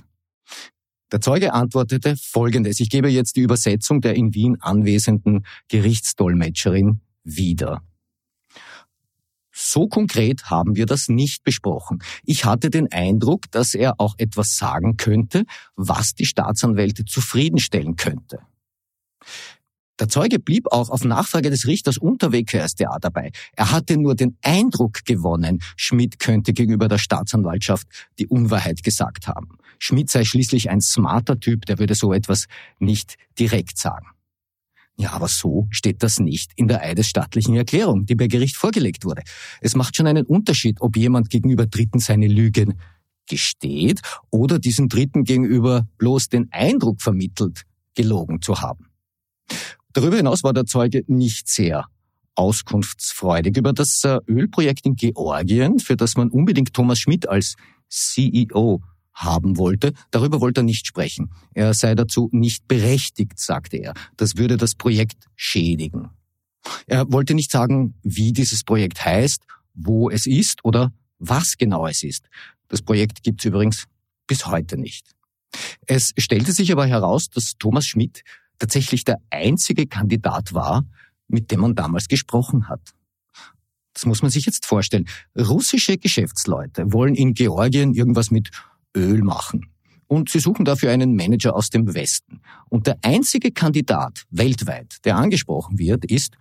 Der 1.12 1.22
Zeuge 1.22 1.54
antwortete 1.54 2.16
Folgendes. 2.18 2.82
Ich 2.82 2.90
gebe 2.90 3.10
jetzt 3.10 3.38
die 3.38 3.42
Übersetzung 3.42 4.02
der 4.02 4.16
in 4.16 4.34
Wien 4.34 4.58
anwesenden 4.60 5.46
Gerichtsdolmetscherin 5.70 7.00
wieder. 7.24 7.82
So 9.60 9.88
konkret 9.88 10.52
haben 10.52 10.76
wir 10.76 10.86
das 10.86 11.08
nicht 11.08 11.44
besprochen. 11.44 12.04
Ich 12.24 12.46
hatte 12.46 12.70
den 12.70 12.92
Eindruck, 12.92 13.50
dass 13.50 13.74
er 13.74 14.00
auch 14.00 14.14
etwas 14.20 14.56
sagen 14.56 14.98
könnte, 14.98 15.46
was 15.76 16.14
die 16.14 16.28
Staatsanwälte 16.28 17.06
zufriedenstellen 17.06 17.96
könnte. 17.96 18.38
Der 20.00 20.10
Zeuge 20.10 20.38
blieb 20.38 20.68
auch 20.72 20.92
auf 20.92 21.04
Nachfrage 21.04 21.50
des 21.50 21.66
Richters 21.66 21.98
unter 21.98 22.32
WKSDA 22.32 23.00
dabei. 23.02 23.32
Er 23.54 23.72
hatte 23.72 23.98
nur 23.98 24.14
den 24.14 24.38
Eindruck 24.44 25.04
gewonnen, 25.06 25.64
Schmidt 25.76 26.20
könnte 26.20 26.54
gegenüber 26.54 26.88
der 26.88 27.00
Staatsanwaltschaft 27.00 27.88
die 28.20 28.28
Unwahrheit 28.28 28.84
gesagt 28.84 29.28
haben. 29.28 29.58
Schmidt 29.80 30.12
sei 30.12 30.24
schließlich 30.24 30.70
ein 30.70 30.82
smarter 30.82 31.40
Typ, 31.40 31.66
der 31.66 31.80
würde 31.80 31.96
so 31.96 32.14
etwas 32.14 32.46
nicht 32.78 33.16
direkt 33.40 33.80
sagen. 33.80 34.06
Ja, 35.00 35.12
aber 35.12 35.27
so 35.27 35.68
steht 35.70 36.01
das 36.01 36.20
nicht 36.20 36.51
in 36.56 36.68
der 36.68 36.82
eidesstattlichen 36.82 37.56
Erklärung, 37.56 38.08
die 38.08 38.16
bei 38.16 38.27
Gericht 38.27 38.58
vorgelegt 38.58 39.06
wurde. 39.06 39.22
Es 39.62 39.75
macht 39.75 39.96
schon 39.96 40.08
einen 40.08 40.25
Unterschied, 40.25 40.82
ob 40.82 40.98
jemand 40.98 41.30
gegenüber 41.30 41.68
Dritten 41.68 42.00
seine 42.00 42.27
Lügen 42.27 42.80
gesteht 43.27 44.01
oder 44.32 44.58
diesen 44.58 44.89
Dritten 44.89 45.24
gegenüber 45.24 45.88
bloß 46.00 46.30
den 46.30 46.48
Eindruck 46.51 47.01
vermittelt, 47.01 47.63
gelogen 47.94 48.42
zu 48.42 48.62
haben. 48.62 48.88
Darüber 49.94 50.18
hinaus 50.18 50.44
war 50.44 50.54
der 50.54 50.66
Zeuge 50.66 51.04
nicht 51.08 51.48
sehr 51.48 51.86
auskunftsfreudig 52.36 53.58
über 53.58 53.74
das 53.74 54.01
äh, 54.04 54.20
Ölprojekt 54.27 54.86
in 54.86 54.96
Georgien, 54.96 55.80
für 55.80 55.96
das 55.96 56.16
man 56.16 56.30
unbedingt 56.30 56.74
Thomas 56.74 57.00
Schmidt 57.00 57.27
als 57.27 57.56
CEO 57.89 58.82
haben 59.18 59.58
wollte. 59.58 59.94
Darüber 60.12 60.42
wollte 60.42 60.62
er 60.62 60.64
nicht 60.64 60.86
sprechen. 60.86 61.32
Er 61.54 61.74
sei 61.74 61.96
dazu 61.96 62.30
nicht 62.32 62.68
berechtigt, 62.68 63.40
sagte 63.40 63.78
er. 63.78 63.94
Das 64.16 64.38
würde 64.38 64.58
das 64.58 64.76
Projekt 64.76 65.26
schädigen. 65.36 66.10
Er 66.86 67.12
wollte 67.12 67.34
nicht 67.34 67.52
sagen, 67.52 67.96
wie 68.04 68.32
dieses 68.32 68.64
Projekt 68.64 69.04
heißt, 69.04 69.42
wo 69.74 70.10
es 70.10 70.28
ist 70.28 70.64
oder 70.64 70.92
was 71.20 71.58
genau 71.58 71.88
es 71.88 72.04
ist. 72.04 72.30
Das 72.68 72.82
Projekt 72.82 73.24
gibt 73.24 73.42
es 73.42 73.46
übrigens 73.46 73.86
bis 74.28 74.46
heute 74.46 74.78
nicht. 74.78 75.08
Es 75.88 76.14
stellte 76.18 76.52
sich 76.52 76.72
aber 76.72 76.86
heraus, 76.86 77.30
dass 77.30 77.54
Thomas 77.58 77.86
Schmidt 77.86 78.24
tatsächlich 78.60 79.04
der 79.04 79.18
einzige 79.30 79.88
Kandidat 79.88 80.54
war, 80.54 80.86
mit 81.28 81.52
dem 81.52 81.62
man 81.62 81.76
damals 81.76 82.08
gesprochen 82.08 82.70
hat. 82.70 82.82
Das 83.94 84.06
muss 84.06 84.22
man 84.22 84.30
sich 84.30 84.46
jetzt 84.46 84.66
vorstellen. 84.66 85.08
Russische 85.36 85.98
Geschäftsleute 85.98 86.94
wollen 86.94 87.16
in 87.16 87.34
Georgien 87.34 87.94
irgendwas 87.94 88.30
mit 88.30 88.52
Öl 88.98 89.24
machen. 89.24 89.68
Und 90.08 90.30
sie 90.30 90.39
suchen 90.39 90.66
dafür 90.66 90.92
einen 90.92 91.16
Manager 91.16 91.56
aus 91.56 91.70
dem 91.70 91.94
Westen. 91.94 92.42
Und 92.70 92.88
der 92.88 92.98
einzige 93.01 93.51
Kandidat 93.51 94.24
weltweit, 94.30 94.98
der 95.06 95.18
angesprochen 95.18 95.77
wird, 95.77 96.06
ist 96.06 96.38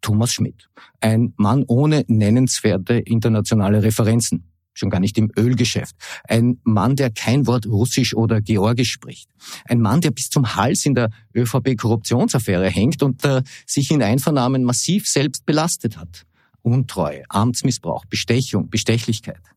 Thomas 0.00 0.32
Schmidt. 0.32 0.68
Ein 1.00 1.34
Mann 1.36 1.64
ohne 1.66 2.04
nennenswerte 2.08 2.94
internationale 2.94 3.82
Referenzen. 3.82 4.50
Schon 4.72 4.90
gar 4.90 5.00
nicht 5.00 5.16
im 5.18 5.30
Ölgeschäft. 5.38 5.94
Ein 6.28 6.58
Mann, 6.64 6.96
der 6.96 7.10
kein 7.10 7.46
Wort 7.46 7.66
Russisch 7.66 8.14
oder 8.14 8.40
Georgisch 8.40 8.90
spricht. 8.90 9.30
Ein 9.66 9.80
Mann, 9.80 10.00
der 10.00 10.10
bis 10.10 10.30
zum 10.30 10.56
Hals 10.56 10.84
in 10.84 10.94
der 10.94 11.10
ÖVP-Korruptionsaffäre 11.34 12.68
hängt 12.68 13.02
und 13.02 13.24
äh, 13.24 13.42
sich 13.66 13.90
in 13.92 14.02
Einvernahmen 14.02 14.64
massiv 14.64 15.06
selbst 15.06 15.46
belastet 15.46 15.96
hat. 15.96 16.24
Untreue, 16.62 17.22
Amtsmissbrauch, 17.28 18.04
Bestechung, 18.06 18.68
Bestechlichkeit. 18.68 19.53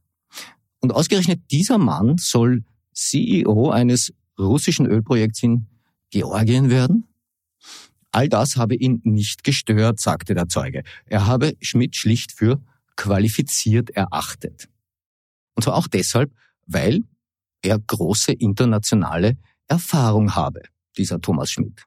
Und 0.80 0.92
ausgerechnet 0.94 1.42
dieser 1.52 1.78
Mann 1.78 2.18
soll 2.18 2.64
CEO 2.94 3.70
eines 3.70 4.14
russischen 4.38 4.86
Ölprojekts 4.86 5.44
in 5.44 5.68
Georgien 6.10 6.70
werden? 6.70 7.06
All 8.12 8.30
das 8.30 8.56
habe 8.58 8.76
ihn 8.76 9.02
nicht 9.04 9.44
gestört, 9.44 10.00
sagte 10.00 10.34
der 10.34 10.48
Zeuge. 10.48 10.84
Er 11.06 11.28
habe 11.28 11.54
Schmidt 11.62 11.96
schlicht 11.96 12.32
für 12.32 12.62
qualifiziert 12.96 13.92
erachtet. 13.92 14.70
Und 15.56 15.64
zwar 15.64 15.76
auch 15.76 15.88
deshalb, 15.88 16.32
weil 16.66 17.04
er 17.62 17.80
große 17.80 18.34
internationale 18.34 19.38
Erfahrung 19.68 20.36
habe, 20.36 20.62
dieser 20.98 21.20
Thomas 21.20 21.52
Schmidt. 21.52 21.84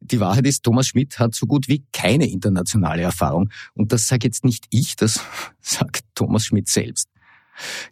Die 0.00 0.18
Wahrheit 0.18 0.46
ist, 0.46 0.64
Thomas 0.64 0.88
Schmidt 0.88 1.18
hat 1.18 1.34
so 1.34 1.46
gut 1.46 1.68
wie 1.68 1.84
keine 1.92 2.28
internationale 2.28 3.02
Erfahrung. 3.02 3.50
Und 3.74 3.92
das 3.92 4.08
sage 4.08 4.26
jetzt 4.26 4.44
nicht 4.44 4.66
ich, 4.70 4.96
das 4.96 5.20
sagt 5.60 6.02
Thomas 6.14 6.46
Schmidt 6.46 6.68
selbst. 6.68 7.08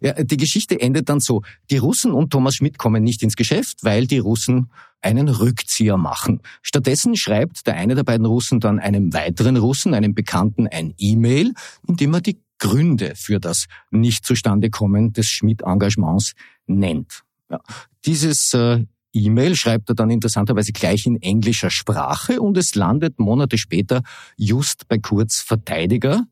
Ja, 0.01 0.13
die 0.13 0.37
Geschichte 0.37 0.79
endet 0.79 1.09
dann 1.09 1.19
so. 1.19 1.41
Die 1.69 1.77
Russen 1.77 2.11
und 2.11 2.31
Thomas 2.31 2.55
Schmidt 2.55 2.77
kommen 2.77 3.03
nicht 3.03 3.23
ins 3.23 3.35
Geschäft, 3.35 3.83
weil 3.83 4.07
die 4.07 4.19
Russen 4.19 4.71
einen 5.01 5.29
Rückzieher 5.29 5.97
machen. 5.97 6.41
Stattdessen 6.61 7.15
schreibt 7.15 7.65
der 7.67 7.75
eine 7.75 7.95
der 7.95 8.03
beiden 8.03 8.25
Russen 8.25 8.59
dann 8.59 8.79
einem 8.79 9.13
weiteren 9.13 9.57
Russen, 9.57 9.93
einem 9.93 10.13
Bekannten, 10.13 10.67
ein 10.67 10.93
E-Mail, 10.97 11.53
in 11.87 11.95
dem 11.95 12.13
er 12.13 12.21
die 12.21 12.39
Gründe 12.59 13.13
für 13.15 13.39
das 13.39 13.65
Nicht-Zustandekommen 13.89 15.13
des 15.13 15.27
Schmidt-Engagements 15.27 16.33
nennt. 16.67 17.23
Ja, 17.49 17.59
dieses 18.05 18.53
äh, 18.53 18.85
E-Mail 19.13 19.55
schreibt 19.55 19.89
er 19.89 19.95
dann 19.95 20.09
interessanterweise 20.09 20.71
gleich 20.71 21.05
in 21.05 21.21
englischer 21.21 21.69
Sprache 21.69 22.41
und 22.41 22.57
es 22.57 22.75
landet 22.75 23.19
Monate 23.19 23.57
später 23.57 24.01
just 24.37 24.87
bei 24.87 24.97
Kurz 24.97 25.41
Verteidiger, 25.41 26.25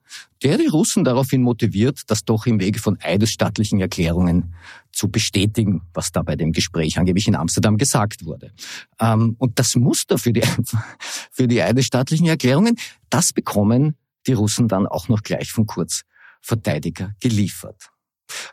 der 0.43 0.57
die 0.57 0.67
Russen 0.67 1.03
daraufhin 1.03 1.41
motiviert, 1.41 2.01
das 2.07 2.24
doch 2.24 2.45
im 2.45 2.59
Wege 2.59 2.79
von 2.79 2.98
eidesstattlichen 3.01 3.81
Erklärungen 3.81 4.55
zu 4.91 5.09
bestätigen, 5.09 5.81
was 5.93 6.12
da 6.12 6.21
bei 6.21 6.36
dem 6.36 6.51
Gespräch 6.51 6.98
angeblich 6.98 7.27
in 7.27 7.36
Amsterdam 7.36 7.77
gesagt 7.77 8.25
wurde. 8.25 8.51
Ähm, 9.00 9.36
und 9.39 9.59
das 9.59 9.75
Muster 9.75 10.17
für 10.17 10.33
die, 10.33 10.43
für 11.31 11.48
die 11.48 11.62
eidesstattlichen 11.62 12.27
Erklärungen, 12.27 12.77
das 13.09 13.33
bekommen 13.33 13.95
die 14.27 14.33
Russen 14.33 14.67
dann 14.67 14.88
auch 14.88 15.09
noch 15.09 15.24
gleich 15.24 15.51
von 15.51 15.65
Kurz 15.65 16.03
Verteidiger 16.41 17.13
geliefert. 17.19 17.89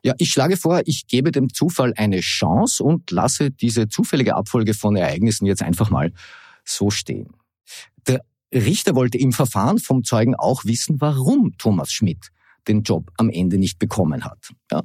Ja, 0.02 0.14
ich 0.18 0.30
schlage 0.30 0.56
vor, 0.56 0.82
ich 0.86 1.06
gebe 1.06 1.32
dem 1.32 1.52
Zufall 1.52 1.92
eine 1.96 2.20
Chance 2.20 2.82
und 2.82 3.10
lasse 3.10 3.50
diese 3.50 3.88
zufällige 3.88 4.36
Abfolge 4.36 4.74
von 4.74 4.96
Ereignissen 4.96 5.46
jetzt 5.46 5.62
einfach 5.62 5.90
mal 5.90 6.12
so 6.64 6.90
stehen. 6.90 7.30
Der 8.06 8.20
Richter 8.52 8.94
wollte 8.94 9.18
im 9.18 9.32
Verfahren 9.32 9.78
vom 9.78 10.04
Zeugen 10.04 10.34
auch 10.34 10.64
wissen, 10.64 11.00
warum 11.00 11.56
Thomas 11.58 11.92
Schmidt 11.92 12.28
den 12.68 12.82
Job 12.82 13.10
am 13.16 13.30
Ende 13.30 13.58
nicht 13.58 13.78
bekommen 13.78 14.24
hat. 14.24 14.50
Ja, 14.70 14.82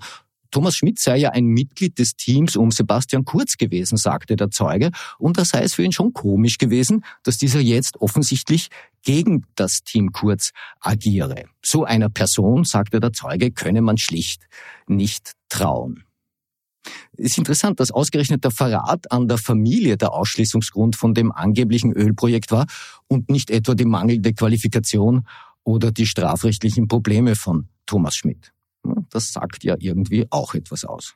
Thomas 0.51 0.75
Schmidt 0.75 0.99
sei 0.99 1.17
ja 1.17 1.29
ein 1.29 1.45
Mitglied 1.45 1.97
des 1.97 2.15
Teams 2.15 2.57
um 2.57 2.71
Sebastian 2.71 3.23
Kurz 3.23 3.57
gewesen, 3.57 3.97
sagte 3.97 4.35
der 4.35 4.51
Zeuge, 4.51 4.91
und 5.17 5.37
da 5.37 5.45
sei 5.45 5.63
es 5.63 5.73
für 5.73 5.83
ihn 5.83 5.93
schon 5.93 6.13
komisch 6.13 6.57
gewesen, 6.57 7.05
dass 7.23 7.37
dieser 7.37 7.61
jetzt 7.61 7.99
offensichtlich 8.01 8.69
gegen 9.03 9.45
das 9.55 9.83
Team 9.83 10.11
Kurz 10.11 10.51
agiere. 10.79 11.45
So 11.63 11.83
einer 11.85 12.09
Person, 12.09 12.63
sagte 12.63 12.99
der 12.99 13.13
Zeuge, 13.13 13.51
könne 13.51 13.81
man 13.81 13.97
schlicht 13.97 14.47
nicht 14.87 15.33
trauen. 15.49 16.03
Es 17.13 17.31
ist 17.31 17.37
interessant, 17.37 17.79
dass 17.79 17.91
ausgerechnet 17.91 18.43
der 18.43 18.51
Verrat 18.51 19.11
an 19.11 19.27
der 19.27 19.37
Familie 19.37 19.97
der 19.97 20.13
Ausschließungsgrund 20.13 20.95
von 20.95 21.13
dem 21.13 21.31
angeblichen 21.31 21.93
Ölprojekt 21.93 22.51
war 22.51 22.65
und 23.07 23.29
nicht 23.29 23.51
etwa 23.51 23.75
die 23.75 23.85
mangelnde 23.85 24.33
Qualifikation 24.33 25.27
oder 25.63 25.91
die 25.91 26.07
strafrechtlichen 26.07 26.87
Probleme 26.87 27.35
von 27.35 27.67
Thomas 27.85 28.15
Schmidt. 28.15 28.53
Das 29.09 29.31
sagt 29.31 29.63
ja 29.63 29.75
irgendwie 29.77 30.25
auch 30.31 30.55
etwas 30.55 30.85
aus. 30.85 31.13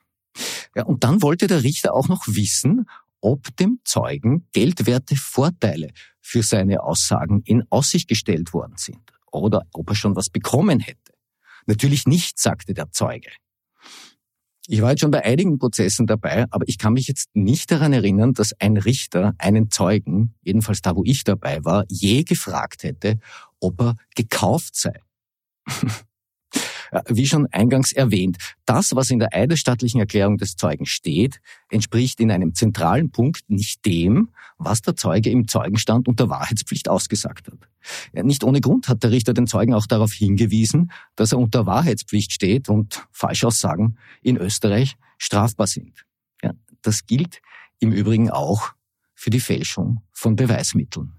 Ja, 0.76 0.84
und 0.84 1.02
dann 1.02 1.22
wollte 1.22 1.46
der 1.46 1.62
Richter 1.62 1.94
auch 1.94 2.08
noch 2.08 2.26
wissen, 2.26 2.86
ob 3.20 3.56
dem 3.56 3.80
Zeugen 3.84 4.46
geldwerte 4.52 5.16
Vorteile 5.16 5.88
für 6.26 6.42
seine 6.42 6.82
Aussagen 6.82 7.42
in 7.44 7.62
Aussicht 7.70 8.08
gestellt 8.08 8.52
worden 8.52 8.76
sind 8.76 9.12
oder 9.30 9.62
ob 9.72 9.88
er 9.90 9.94
schon 9.94 10.16
was 10.16 10.28
bekommen 10.28 10.80
hätte. 10.80 11.12
Natürlich 11.66 12.04
nicht, 12.06 12.40
sagte 12.40 12.74
der 12.74 12.90
Zeuge. 12.90 13.30
Ich 14.66 14.82
war 14.82 14.90
jetzt 14.90 15.02
schon 15.02 15.12
bei 15.12 15.24
einigen 15.24 15.60
Prozessen 15.60 16.08
dabei, 16.08 16.46
aber 16.50 16.64
ich 16.66 16.78
kann 16.78 16.94
mich 16.94 17.06
jetzt 17.06 17.28
nicht 17.34 17.70
daran 17.70 17.92
erinnern, 17.92 18.32
dass 18.34 18.52
ein 18.58 18.76
Richter 18.76 19.34
einen 19.38 19.70
Zeugen, 19.70 20.34
jedenfalls 20.42 20.82
da, 20.82 20.96
wo 20.96 21.04
ich 21.04 21.22
dabei 21.22 21.64
war, 21.64 21.84
je 21.88 22.24
gefragt 22.24 22.82
hätte, 22.82 23.20
ob 23.60 23.80
er 23.80 23.94
gekauft 24.16 24.74
sei. 24.74 25.00
Wie 27.08 27.26
schon 27.26 27.46
eingangs 27.52 27.92
erwähnt, 27.92 28.36
das, 28.64 28.94
was 28.94 29.10
in 29.10 29.18
der 29.18 29.34
eidesstattlichen 29.34 30.00
Erklärung 30.00 30.38
des 30.38 30.56
Zeugen 30.56 30.86
steht, 30.86 31.40
entspricht 31.70 32.20
in 32.20 32.30
einem 32.30 32.54
zentralen 32.54 33.10
Punkt 33.10 33.42
nicht 33.48 33.84
dem, 33.84 34.30
was 34.58 34.80
der 34.82 34.96
Zeuge 34.96 35.30
im 35.30 35.48
Zeugenstand 35.48 36.08
unter 36.08 36.28
Wahrheitspflicht 36.28 36.88
ausgesagt 36.88 37.48
hat. 37.48 38.24
Nicht 38.24 38.44
ohne 38.44 38.60
Grund 38.60 38.88
hat 38.88 39.02
der 39.02 39.10
Richter 39.10 39.34
den 39.34 39.46
Zeugen 39.46 39.74
auch 39.74 39.86
darauf 39.86 40.12
hingewiesen, 40.12 40.90
dass 41.14 41.32
er 41.32 41.38
unter 41.38 41.66
Wahrheitspflicht 41.66 42.32
steht 42.32 42.68
und 42.68 43.06
Falschaussagen 43.12 43.98
in 44.22 44.36
Österreich 44.36 44.96
strafbar 45.18 45.66
sind. 45.66 46.04
Ja, 46.42 46.52
das 46.82 47.06
gilt 47.06 47.40
im 47.78 47.92
Übrigen 47.92 48.30
auch 48.30 48.72
für 49.14 49.30
die 49.30 49.40
Fälschung 49.40 50.02
von 50.12 50.36
Beweismitteln. 50.36 51.12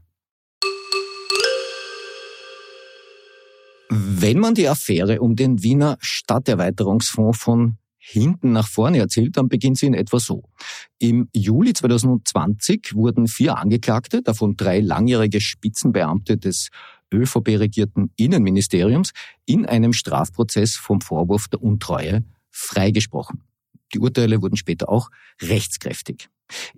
Wenn 4.00 4.38
man 4.38 4.54
die 4.54 4.68
Affäre 4.68 5.22
um 5.22 5.36
den 5.36 5.64
Wiener 5.64 5.98
Stadterweiterungsfonds 6.02 7.40
von 7.40 7.78
hinten 7.98 8.52
nach 8.52 8.68
vorne 8.68 9.00
erzählt, 9.00 9.38
dann 9.38 9.50
beginnt 9.50 9.80
sie 9.80 9.88
in 9.88 9.96
etwa 9.96 10.20
so. 10.20 10.44
Im 11.00 11.30
Juli 11.34 11.74
2020 11.74 12.94
wurden 12.94 13.28
vier 13.28 13.58
Angeklagte, 13.58 14.22
davon 14.22 14.56
drei 14.56 14.82
langjährige 14.82 15.42
Spitzenbeamte 15.42 16.38
des 16.38 16.70
ÖVP-regierten 17.12 18.12
Innenministeriums, 18.18 19.14
in 19.46 19.66
einem 19.66 19.94
Strafprozess 19.94 20.76
vom 20.76 21.02
Vorwurf 21.02 21.48
der 21.48 21.64
Untreue 21.64 22.24
freigesprochen. 22.52 23.42
Die 23.96 24.00
Urteile 24.00 24.44
wurden 24.44 24.58
später 24.58 24.90
auch 24.90 25.10
rechtskräftig. 25.42 26.30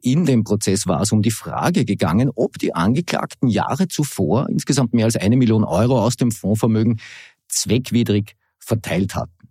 In 0.02 0.26
dem 0.26 0.44
Prozess 0.44 0.88
war 0.88 1.02
es 1.02 1.12
um 1.12 1.22
die 1.22 1.32
Frage 1.32 1.86
gegangen, 1.86 2.32
ob 2.36 2.58
die 2.58 2.74
Angeklagten 2.74 3.48
Jahre 3.48 3.88
zuvor 3.88 4.50
insgesamt 4.50 4.94
mehr 4.94 5.06
als 5.06 5.16
eine 5.16 5.38
Million 5.38 5.64
Euro 5.64 6.02
aus 6.02 6.16
dem 6.16 6.32
Fondsvermögen 6.32 7.00
zweckwidrig 7.48 8.36
verteilt 8.60 9.16
hatten. 9.16 9.50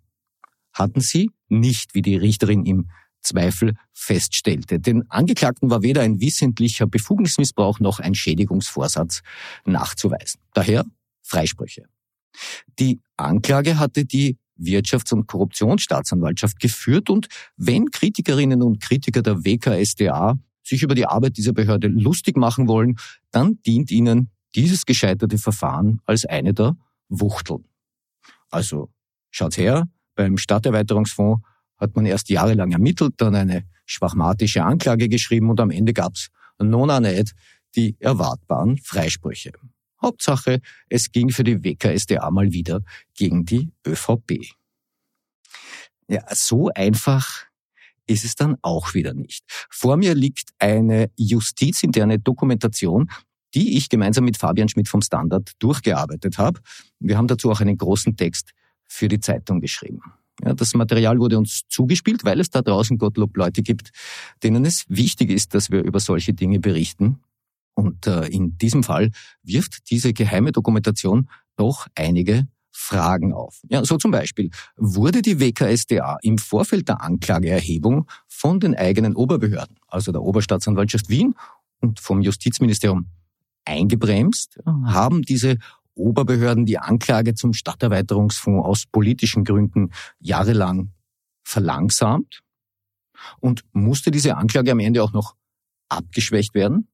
Hatten 0.72 1.00
sie 1.00 1.30
nicht, 1.48 1.94
wie 1.94 2.02
die 2.02 2.16
Richterin 2.16 2.64
im 2.64 2.88
Zweifel 3.20 3.74
feststellte. 3.92 4.78
Den 4.78 5.10
Angeklagten 5.10 5.70
war 5.70 5.82
weder 5.82 6.02
ein 6.02 6.20
wissentlicher 6.20 6.86
Befugnismissbrauch 6.86 7.80
noch 7.80 7.98
ein 7.98 8.14
Schädigungsvorsatz 8.14 9.22
nachzuweisen. 9.64 10.40
Daher 10.54 10.84
Freisprüche. 11.22 11.84
Die 12.78 13.00
Anklage 13.16 13.78
hatte 13.78 14.04
die 14.04 14.38
Wirtschafts- 14.58 15.12
und 15.12 15.26
Korruptionsstaatsanwaltschaft 15.26 16.60
geführt 16.60 17.10
und 17.10 17.28
wenn 17.56 17.90
Kritikerinnen 17.90 18.62
und 18.62 18.80
Kritiker 18.80 19.22
der 19.22 19.44
WKSDA 19.44 20.38
sich 20.62 20.82
über 20.82 20.94
die 20.94 21.06
Arbeit 21.06 21.36
dieser 21.36 21.52
Behörde 21.52 21.88
lustig 21.88 22.36
machen 22.36 22.68
wollen, 22.68 22.96
dann 23.30 23.60
dient 23.66 23.90
ihnen 23.90 24.30
dieses 24.54 24.84
gescheiterte 24.84 25.38
Verfahren 25.38 26.00
als 26.04 26.24
eine 26.24 26.54
der 26.54 26.76
Wuchteln. 27.08 27.64
Also 28.50 28.90
schaut 29.30 29.56
her, 29.56 29.88
beim 30.14 30.36
Stadterweiterungsfonds 30.36 31.42
hat 31.76 31.94
man 31.94 32.06
erst 32.06 32.28
jahrelang 32.28 32.72
ermittelt, 32.72 33.14
dann 33.18 33.34
eine 33.34 33.64
schwachmatische 33.86 34.64
Anklage 34.64 35.08
geschrieben 35.08 35.48
und 35.50 35.60
am 35.60 35.70
Ende 35.70 35.92
gab's 35.92 36.28
nona 36.58 37.00
nicht 37.00 37.34
die 37.76 37.96
erwartbaren 38.00 38.78
Freisprüche. 38.78 39.52
Hauptsache, 40.00 40.60
es 40.88 41.10
ging 41.12 41.30
für 41.30 41.44
die 41.44 41.64
WKSDA 41.64 42.30
mal 42.30 42.52
wieder 42.52 42.82
gegen 43.14 43.44
die 43.44 43.70
ÖVP. 43.86 44.52
Ja, 46.08 46.22
so 46.34 46.70
einfach 46.74 47.46
ist 48.06 48.24
es 48.24 48.34
dann 48.34 48.56
auch 48.62 48.94
wieder 48.94 49.12
nicht. 49.12 49.44
Vor 49.70 49.96
mir 49.96 50.14
liegt 50.14 50.50
eine 50.58 51.10
justizinterne 51.16 52.18
Dokumentation, 52.18 53.10
die 53.54 53.76
ich 53.76 53.88
gemeinsam 53.88 54.24
mit 54.24 54.36
Fabian 54.36 54.68
Schmidt 54.68 54.88
vom 54.88 55.02
Standard 55.02 55.52
durchgearbeitet 55.58 56.38
habe. 56.38 56.60
Wir 56.98 57.16
haben 57.16 57.28
dazu 57.28 57.50
auch 57.50 57.60
einen 57.60 57.76
großen 57.76 58.16
Text 58.16 58.52
für 58.86 59.08
die 59.08 59.20
Zeitung 59.20 59.60
geschrieben. 59.60 60.00
Ja, 60.42 60.54
das 60.54 60.74
Material 60.74 61.18
wurde 61.18 61.36
uns 61.36 61.62
zugespielt, 61.68 62.24
weil 62.24 62.40
es 62.40 62.50
da 62.50 62.62
draußen 62.62 62.96
Gottlob 62.96 63.36
Leute 63.36 63.62
gibt, 63.62 63.90
denen 64.42 64.64
es 64.64 64.84
wichtig 64.88 65.30
ist, 65.30 65.54
dass 65.54 65.70
wir 65.70 65.82
über 65.82 66.00
solche 66.00 66.32
Dinge 66.32 66.60
berichten. 66.60 67.20
Und 67.78 68.08
äh, 68.08 68.26
in 68.26 68.58
diesem 68.58 68.82
Fall 68.82 69.12
wirft 69.44 69.88
diese 69.90 70.12
geheime 70.12 70.50
Dokumentation 70.50 71.30
doch 71.54 71.86
einige 71.94 72.48
Fragen 72.72 73.32
auf. 73.32 73.60
Ja, 73.68 73.84
so 73.84 73.98
zum 73.98 74.10
Beispiel, 74.10 74.50
wurde 74.76 75.22
die 75.22 75.38
WKSDA 75.38 76.18
im 76.22 76.38
Vorfeld 76.38 76.88
der 76.88 77.02
Anklageerhebung 77.02 78.10
von 78.26 78.58
den 78.58 78.74
eigenen 78.74 79.14
Oberbehörden, 79.14 79.76
also 79.86 80.10
der 80.10 80.22
Oberstaatsanwaltschaft 80.22 81.08
Wien 81.08 81.36
und 81.80 82.00
vom 82.00 82.20
Justizministerium 82.20 83.06
eingebremst? 83.64 84.58
Haben 84.84 85.22
diese 85.22 85.58
Oberbehörden 85.94 86.66
die 86.66 86.78
Anklage 86.78 87.34
zum 87.34 87.52
Stadterweiterungsfonds 87.52 88.66
aus 88.66 88.86
politischen 88.90 89.44
Gründen 89.44 89.92
jahrelang 90.18 90.90
verlangsamt? 91.44 92.40
Und 93.38 93.62
musste 93.70 94.10
diese 94.10 94.36
Anklage 94.36 94.72
am 94.72 94.80
Ende 94.80 95.00
auch 95.00 95.12
noch 95.12 95.36
abgeschwächt 95.88 96.54
werden? 96.54 96.88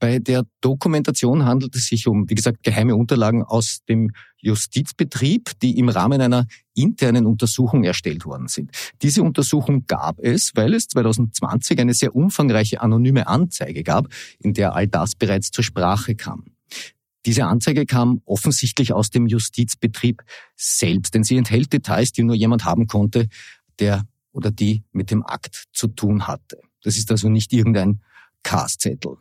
Bei 0.00 0.18
der 0.18 0.44
Dokumentation 0.62 1.44
handelt 1.44 1.76
es 1.76 1.86
sich 1.86 2.06
um, 2.06 2.28
wie 2.28 2.34
gesagt, 2.34 2.62
geheime 2.62 2.96
Unterlagen 2.96 3.44
aus 3.44 3.80
dem 3.86 4.12
Justizbetrieb, 4.38 5.52
die 5.60 5.78
im 5.78 5.90
Rahmen 5.90 6.22
einer 6.22 6.46
internen 6.74 7.26
Untersuchung 7.26 7.84
erstellt 7.84 8.24
worden 8.24 8.48
sind. 8.48 8.70
Diese 9.02 9.22
Untersuchung 9.22 9.84
gab 9.86 10.18
es, 10.18 10.52
weil 10.54 10.72
es 10.72 10.88
2020 10.88 11.78
eine 11.78 11.92
sehr 11.92 12.16
umfangreiche 12.16 12.80
anonyme 12.80 13.26
Anzeige 13.26 13.82
gab, 13.82 14.08
in 14.38 14.54
der 14.54 14.74
all 14.74 14.88
das 14.88 15.14
bereits 15.14 15.50
zur 15.50 15.64
Sprache 15.64 16.14
kam. 16.14 16.46
Diese 17.26 17.44
Anzeige 17.44 17.84
kam 17.84 18.22
offensichtlich 18.24 18.94
aus 18.94 19.10
dem 19.10 19.26
Justizbetrieb 19.26 20.22
selbst, 20.56 21.12
denn 21.12 21.24
sie 21.24 21.36
enthält 21.36 21.74
Details, 21.74 22.12
die 22.12 22.22
nur 22.22 22.36
jemand 22.36 22.64
haben 22.64 22.86
konnte, 22.86 23.28
der 23.78 24.06
oder 24.32 24.50
die 24.50 24.82
mit 24.92 25.10
dem 25.10 25.26
Akt 25.26 25.64
zu 25.72 25.88
tun 25.88 26.26
hatte. 26.26 26.58
Das 26.82 26.96
ist 26.96 27.10
also 27.10 27.28
nicht 27.28 27.52
irgendein 27.52 28.00
Castzettel. 28.42 29.18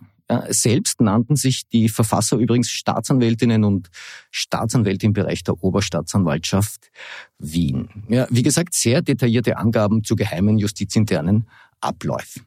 Selbst 0.49 1.01
nannten 1.01 1.35
sich 1.35 1.67
die 1.69 1.89
Verfasser 1.89 2.37
übrigens 2.37 2.69
Staatsanwältinnen 2.69 3.63
und 3.63 3.89
Staatsanwälte 4.29 5.07
im 5.07 5.13
Bereich 5.13 5.43
der 5.43 5.63
Oberstaatsanwaltschaft 5.63 6.91
Wien. 7.39 7.89
Ja, 8.09 8.27
wie 8.29 8.43
gesagt, 8.43 8.75
sehr 8.75 9.01
detaillierte 9.01 9.57
Angaben 9.57 10.03
zu 10.03 10.15
geheimen 10.15 10.59
justizinternen 10.59 11.47
Abläufen. 11.81 12.45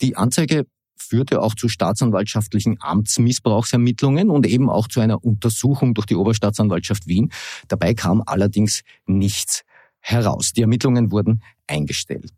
Die 0.00 0.16
Anzeige 0.16 0.64
führte 0.96 1.42
auch 1.42 1.54
zu 1.54 1.68
staatsanwaltschaftlichen 1.68 2.78
Amtsmissbrauchsermittlungen 2.80 4.30
und 4.30 4.46
eben 4.46 4.70
auch 4.70 4.88
zu 4.88 5.00
einer 5.00 5.22
Untersuchung 5.22 5.92
durch 5.92 6.06
die 6.06 6.16
Oberstaatsanwaltschaft 6.16 7.06
Wien. 7.06 7.30
Dabei 7.68 7.92
kam 7.92 8.22
allerdings 8.24 8.82
nichts 9.06 9.64
heraus. 10.00 10.52
Die 10.52 10.62
Ermittlungen 10.62 11.10
wurden 11.10 11.42
eingestellt. 11.66 12.32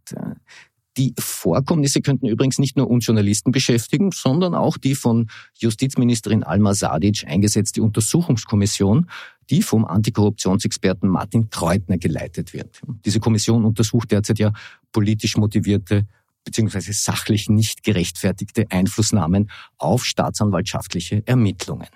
Die 0.97 1.13
Vorkommnisse 1.19 2.01
könnten 2.01 2.27
übrigens 2.27 2.59
nicht 2.59 2.77
nur 2.77 2.89
uns 2.89 3.07
Journalisten 3.07 3.51
beschäftigen, 3.51 4.13
sondern 4.13 4.55
auch 4.55 4.77
die 4.77 4.95
von 4.95 5.29
Justizministerin 5.59 6.45
Alma 6.45 6.75
Sadic 6.75 7.25
eingesetzte 7.27 7.83
Untersuchungskommission, 7.83 9.11
die 9.51 9.63
vom 9.63 9.85
Antikorruptionsexperten 9.85 11.09
Martin 11.09 11.51
Kreutner 11.51 11.99
geleitet 11.99 12.53
wird. 12.55 12.81
Diese 13.05 13.21
Kommission 13.21 13.65
untersucht 13.65 14.13
derzeit 14.13 14.39
ja 14.39 14.53
politisch 14.93 15.37
motivierte 15.37 16.07
beziehungsweise 16.45 16.93
sachlich 16.93 17.49
nicht 17.49 17.83
gerechtfertigte 17.83 18.67
Einflussnahmen 18.71 19.51
auf 19.79 20.05
staatsanwaltschaftliche 20.05 21.23
Ermittlungen. 21.27 21.89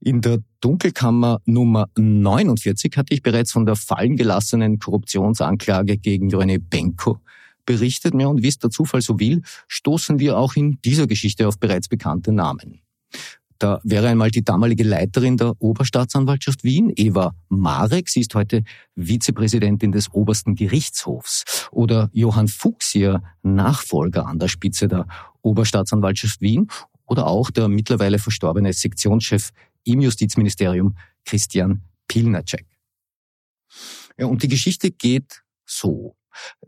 In 0.00 0.20
der 0.20 0.38
Dunkelkammer 0.60 1.40
Nummer 1.44 1.88
49 1.96 2.96
hatte 2.96 3.14
ich 3.14 3.22
bereits 3.22 3.50
von 3.50 3.66
der 3.66 3.74
fallen 3.74 4.16
gelassenen 4.16 4.78
Korruptionsanklage 4.78 5.96
gegen 5.96 6.28
René 6.28 6.60
Benko 6.60 7.18
berichtet 7.68 8.14
mir 8.14 8.30
und 8.30 8.42
wie 8.42 8.48
es 8.48 8.58
der 8.58 8.70
Zufall 8.70 9.02
so 9.02 9.20
will, 9.20 9.42
stoßen 9.66 10.18
wir 10.18 10.38
auch 10.38 10.56
in 10.56 10.80
dieser 10.86 11.06
Geschichte 11.06 11.46
auf 11.46 11.58
bereits 11.60 11.86
bekannte 11.86 12.32
Namen. 12.32 12.80
Da 13.58 13.78
wäre 13.84 14.08
einmal 14.08 14.30
die 14.30 14.42
damalige 14.42 14.84
Leiterin 14.84 15.36
der 15.36 15.52
Oberstaatsanwaltschaft 15.58 16.64
Wien, 16.64 16.90
Eva 16.96 17.34
Marek. 17.50 18.08
Sie 18.08 18.20
ist 18.20 18.34
heute 18.34 18.62
Vizepräsidentin 18.96 19.92
des 19.92 20.10
obersten 20.14 20.54
Gerichtshofs. 20.54 21.68
Oder 21.70 22.08
Johann 22.12 22.48
Fuchs, 22.48 22.94
ihr 22.94 23.22
Nachfolger 23.42 24.26
an 24.26 24.38
der 24.38 24.48
Spitze 24.48 24.88
der 24.88 25.06
Oberstaatsanwaltschaft 25.42 26.40
Wien. 26.40 26.68
Oder 27.04 27.26
auch 27.26 27.50
der 27.50 27.68
mittlerweile 27.68 28.18
verstorbene 28.18 28.72
Sektionschef 28.72 29.50
im 29.84 30.00
Justizministerium, 30.00 30.96
Christian 31.26 31.82
Pilnacek. 32.06 32.64
Ja, 34.16 34.26
und 34.26 34.42
die 34.42 34.48
Geschichte 34.48 34.90
geht 34.90 35.42
so. 35.66 36.17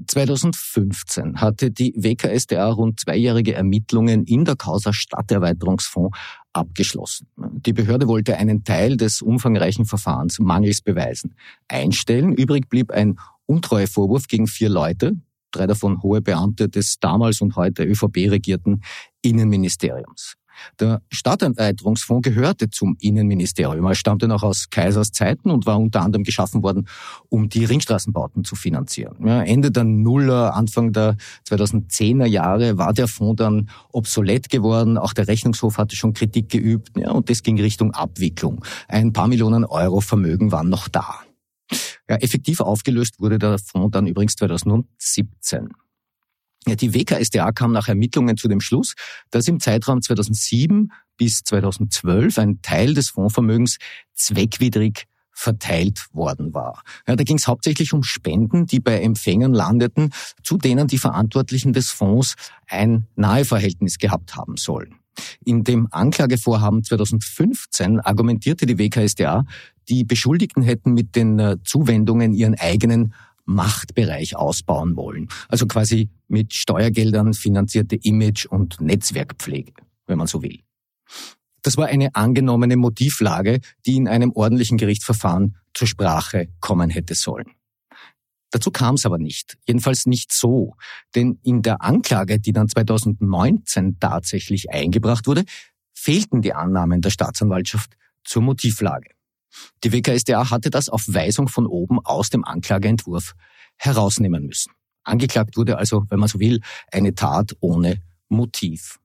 2015 0.06 1.40
hatte 1.40 1.70
die 1.70 1.94
WKSDA 1.96 2.70
rund 2.70 3.00
zweijährige 3.00 3.54
Ermittlungen 3.54 4.24
in 4.24 4.44
der 4.44 4.56
Causa 4.56 4.92
Stadterweiterungsfonds 4.92 6.16
abgeschlossen. 6.52 7.28
Die 7.36 7.72
Behörde 7.72 8.08
wollte 8.08 8.36
einen 8.36 8.64
Teil 8.64 8.96
des 8.96 9.22
umfangreichen 9.22 9.84
Verfahrens 9.84 10.38
mangels 10.38 10.82
Beweisen 10.82 11.34
einstellen. 11.68 12.32
Übrig 12.32 12.68
blieb 12.68 12.90
ein 12.90 13.18
Untreuevorwurf 13.46 14.26
gegen 14.26 14.46
vier 14.46 14.68
Leute, 14.68 15.12
drei 15.52 15.66
davon 15.66 16.02
hohe 16.02 16.20
Beamte 16.20 16.68
des 16.68 16.98
damals 17.00 17.40
und 17.40 17.56
heute 17.56 17.84
ÖVP 17.84 18.30
regierten 18.30 18.82
Innenministeriums. 19.22 20.36
Der 20.78 21.02
Stadterweiterungsfonds 21.10 22.28
gehörte 22.28 22.70
zum 22.70 22.96
Innenministerium. 23.00 23.86
Er 23.86 23.94
stammte 23.94 24.28
noch 24.28 24.42
aus 24.42 24.70
Kaisers 24.70 25.12
Zeiten 25.12 25.50
und 25.50 25.66
war 25.66 25.78
unter 25.78 26.02
anderem 26.02 26.24
geschaffen 26.24 26.62
worden, 26.62 26.86
um 27.28 27.48
die 27.48 27.64
Ringstraßenbauten 27.64 28.44
zu 28.44 28.56
finanzieren. 28.56 29.16
Ja, 29.26 29.42
Ende 29.42 29.70
der 29.70 29.84
Nuller, 29.84 30.54
Anfang 30.54 30.92
der 30.92 31.16
2010er 31.48 32.26
Jahre 32.26 32.78
war 32.78 32.92
der 32.92 33.08
Fonds 33.08 33.38
dann 33.38 33.70
obsolet 33.92 34.48
geworden. 34.48 34.98
Auch 34.98 35.12
der 35.12 35.28
Rechnungshof 35.28 35.78
hatte 35.78 35.96
schon 35.96 36.14
Kritik 36.14 36.48
geübt 36.48 36.90
ja, 36.96 37.10
und 37.10 37.30
das 37.30 37.42
ging 37.42 37.60
Richtung 37.60 37.92
Abwicklung. 37.92 38.64
Ein 38.88 39.12
paar 39.12 39.28
Millionen 39.28 39.64
Euro 39.64 40.00
Vermögen 40.00 40.52
waren 40.52 40.68
noch 40.68 40.88
da. 40.88 41.20
Ja, 42.08 42.16
effektiv 42.16 42.60
aufgelöst 42.60 43.20
wurde 43.20 43.38
der 43.38 43.58
Fonds 43.58 43.92
dann 43.92 44.06
übrigens 44.06 44.34
2017. 44.34 45.68
Ja, 46.66 46.74
die 46.74 46.94
WKSDA 46.94 47.52
kam 47.52 47.72
nach 47.72 47.88
Ermittlungen 47.88 48.36
zu 48.36 48.48
dem 48.48 48.60
Schluss, 48.60 48.94
dass 49.30 49.48
im 49.48 49.60
Zeitraum 49.60 50.02
2007 50.02 50.92
bis 51.16 51.42
2012 51.44 52.38
ein 52.38 52.62
Teil 52.62 52.94
des 52.94 53.10
Fondsvermögens 53.10 53.78
zweckwidrig 54.14 55.06
verteilt 55.32 56.06
worden 56.12 56.52
war. 56.52 56.82
Ja, 57.08 57.16
da 57.16 57.24
ging 57.24 57.38
es 57.38 57.46
hauptsächlich 57.46 57.94
um 57.94 58.02
Spenden, 58.02 58.66
die 58.66 58.80
bei 58.80 59.00
Empfängern 59.00 59.54
landeten, 59.54 60.10
zu 60.42 60.58
denen 60.58 60.86
die 60.86 60.98
Verantwortlichen 60.98 61.72
des 61.72 61.90
Fonds 61.90 62.34
ein 62.66 63.06
Naheverhältnis 63.16 63.98
gehabt 63.98 64.36
haben 64.36 64.56
sollen. 64.56 64.96
In 65.44 65.64
dem 65.64 65.88
Anklagevorhaben 65.90 66.84
2015 66.84 68.00
argumentierte 68.00 68.66
die 68.66 68.78
WKSDA, 68.78 69.44
die 69.88 70.04
Beschuldigten 70.04 70.62
hätten 70.62 70.92
mit 70.92 71.16
den 71.16 71.38
äh, 71.38 71.56
Zuwendungen 71.64 72.32
ihren 72.32 72.54
eigenen 72.54 73.14
Machtbereich 73.50 74.36
ausbauen 74.36 74.96
wollen. 74.96 75.28
Also 75.48 75.66
quasi 75.66 76.08
mit 76.28 76.54
Steuergeldern 76.54 77.34
finanzierte 77.34 77.96
Image- 77.96 78.46
und 78.46 78.80
Netzwerkpflege, 78.80 79.72
wenn 80.06 80.18
man 80.18 80.26
so 80.26 80.42
will. 80.42 80.60
Das 81.62 81.76
war 81.76 81.86
eine 81.86 82.14
angenommene 82.14 82.76
Motivlage, 82.76 83.60
die 83.84 83.96
in 83.96 84.08
einem 84.08 84.32
ordentlichen 84.32 84.78
Gerichtsverfahren 84.78 85.56
zur 85.74 85.88
Sprache 85.88 86.48
kommen 86.60 86.90
hätte 86.90 87.14
sollen. 87.14 87.50
Dazu 88.50 88.70
kam 88.70 88.94
es 88.96 89.06
aber 89.06 89.18
nicht, 89.18 89.58
jedenfalls 89.66 90.06
nicht 90.06 90.32
so, 90.32 90.74
denn 91.14 91.38
in 91.42 91.62
der 91.62 91.82
Anklage, 91.82 92.40
die 92.40 92.52
dann 92.52 92.68
2019 92.68 93.98
tatsächlich 94.00 94.70
eingebracht 94.70 95.26
wurde, 95.26 95.44
fehlten 95.92 96.42
die 96.42 96.52
Annahmen 96.52 97.00
der 97.00 97.10
Staatsanwaltschaft 97.10 97.96
zur 98.24 98.42
Motivlage. 98.42 99.10
Die 99.84 99.92
WKSDA 99.92 100.50
hatte 100.50 100.70
das 100.70 100.88
auf 100.88 101.04
Weisung 101.08 101.48
von 101.48 101.66
oben 101.66 101.98
aus 102.04 102.30
dem 102.30 102.44
Anklageentwurf 102.44 103.34
herausnehmen 103.76 104.46
müssen. 104.46 104.72
Angeklagt 105.02 105.56
wurde 105.56 105.78
also, 105.78 106.04
wenn 106.08 106.18
man 106.18 106.28
so 106.28 106.40
will, 106.40 106.60
eine 106.92 107.14
Tat 107.14 107.56
ohne 107.60 108.02
Motiv. 108.28 109.00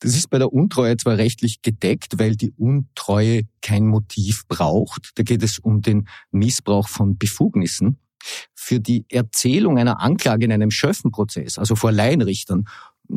Das 0.00 0.14
ist 0.14 0.30
bei 0.30 0.38
der 0.38 0.52
Untreue 0.52 0.96
zwar 0.96 1.18
rechtlich 1.18 1.60
gedeckt, 1.62 2.18
weil 2.18 2.36
die 2.36 2.52
Untreue 2.52 3.42
kein 3.62 3.86
Motiv 3.86 4.46
braucht. 4.46 5.10
Da 5.16 5.24
geht 5.24 5.42
es 5.42 5.58
um 5.58 5.82
den 5.82 6.08
Missbrauch 6.30 6.88
von 6.88 7.18
Befugnissen. 7.18 7.98
Für 8.54 8.78
die 8.78 9.06
Erzählung 9.08 9.78
einer 9.78 10.00
Anklage 10.00 10.44
in 10.44 10.52
einem 10.52 10.70
Schöffenprozess, 10.70 11.58
also 11.58 11.74
vor 11.74 11.90
Laienrichtern, 11.90 12.68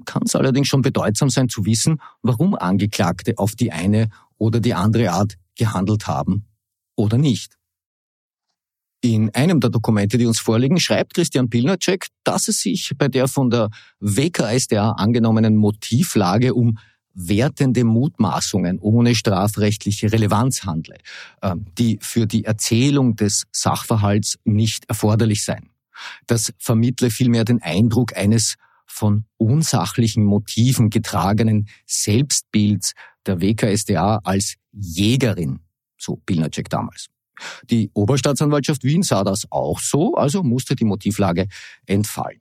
kann 0.06 0.24
es 0.26 0.36
allerdings 0.36 0.70
schon 0.70 0.82
bedeutsam 0.82 1.30
sein 1.30 1.50
zu 1.50 1.66
wissen, 1.66 2.02
warum 2.22 2.56
Angeklagte 2.56 3.34
auf 3.38 3.56
die 3.56 3.72
eine 3.72 4.10
oder 4.38 4.60
die 4.60 4.74
andere 4.74 5.12
Art 5.12 5.38
gehandelt 5.62 6.08
haben 6.08 6.48
oder 6.96 7.18
nicht. 7.20 7.58
In 9.04 9.30
einem 9.34 9.60
der 9.60 9.70
Dokumente, 9.70 10.18
die 10.18 10.26
uns 10.26 10.40
vorliegen, 10.40 10.80
schreibt 10.80 11.14
Christian 11.14 11.50
Pilnacek, 11.50 12.08
dass 12.24 12.48
es 12.48 12.62
sich 12.62 12.92
bei 12.98 13.08
der 13.08 13.28
von 13.28 13.50
der 13.50 13.70
WKSDA 14.00 14.92
angenommenen 14.92 15.56
Motivlage 15.56 16.54
um 16.54 16.78
wertende 17.14 17.84
Mutmaßungen 17.84 18.80
ohne 18.80 19.16
strafrechtliche 19.16 20.12
Relevanz 20.12 20.64
handle, 20.64 20.98
ähm, 21.42 21.66
die 21.78 22.00
für 22.02 22.26
die 22.26 22.46
Erzählung 22.46 23.16
des 23.16 23.44
Sachverhalts 23.52 24.40
nicht 24.46 24.86
erforderlich 24.88 25.44
seien. 25.44 25.70
Das 26.26 26.54
vermittle 26.58 27.12
vielmehr 27.12 27.46
den 27.46 27.62
Eindruck 27.62 28.16
eines 28.16 28.56
von 28.92 29.26
unsachlichen 29.38 30.24
Motiven 30.24 30.90
getragenen 30.90 31.68
Selbstbilds 31.86 32.94
der 33.26 33.42
WKSDA 33.42 34.22
als 34.24 34.56
Jägerin, 34.72 35.60
so 35.98 36.18
Pilnacek 36.26 36.70
damals. 36.70 37.08
Die 37.70 37.90
Oberstaatsanwaltschaft 37.94 38.84
Wien 38.84 39.04
sah 39.04 39.24
das 39.24 39.48
auch 39.50 39.80
so, 39.80 40.16
also 40.16 40.44
musste 40.44 40.76
die 40.76 40.86
Motivlage 40.86 41.48
entfallen. 41.86 42.40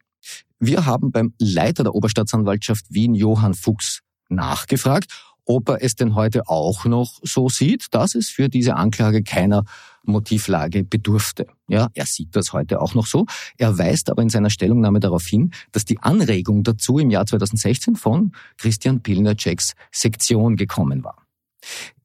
Wir 0.59 0.85
haben 0.85 1.11
beim 1.11 1.35
Leiter 1.39 1.85
der 1.85 1.95
Oberstaatsanwaltschaft 1.95 2.85
Wien, 2.91 3.15
Johann 3.15 3.55
Fuchs, 3.55 4.01
nachgefragt, 4.29 5.07
ob 5.51 5.69
er 5.69 5.83
es 5.83 5.97
denn 5.97 6.15
heute 6.15 6.49
auch 6.49 6.85
noch 6.85 7.19
so 7.25 7.49
sieht, 7.49 7.87
dass 7.91 8.15
es 8.15 8.29
für 8.29 8.49
diese 8.49 8.77
Anklage 8.77 9.25
keiner 9.25 9.65
Motivlage 10.05 10.85
bedurfte. 10.85 11.49
Ja, 11.67 11.89
er 11.93 12.07
sieht 12.07 12.37
das 12.37 12.53
heute 12.53 12.81
auch 12.81 12.95
noch 12.95 13.07
so. 13.07 13.27
Er 13.59 13.77
weist 13.77 14.11
aber 14.11 14.23
in 14.23 14.29
seiner 14.29 14.51
Stellungnahme 14.51 15.01
darauf 15.01 15.27
hin, 15.27 15.51
dass 15.73 15.85
die 15.85 15.99
Anregung 15.99 16.63
dazu 16.63 17.01
im 17.01 17.11
Jahr 17.11 17.27
2016 17.27 17.97
von 17.97 18.31
Christian 18.59 19.03
Pilnaceks 19.03 19.75
Sektion 19.91 20.55
gekommen 20.55 21.03
war. 21.03 21.27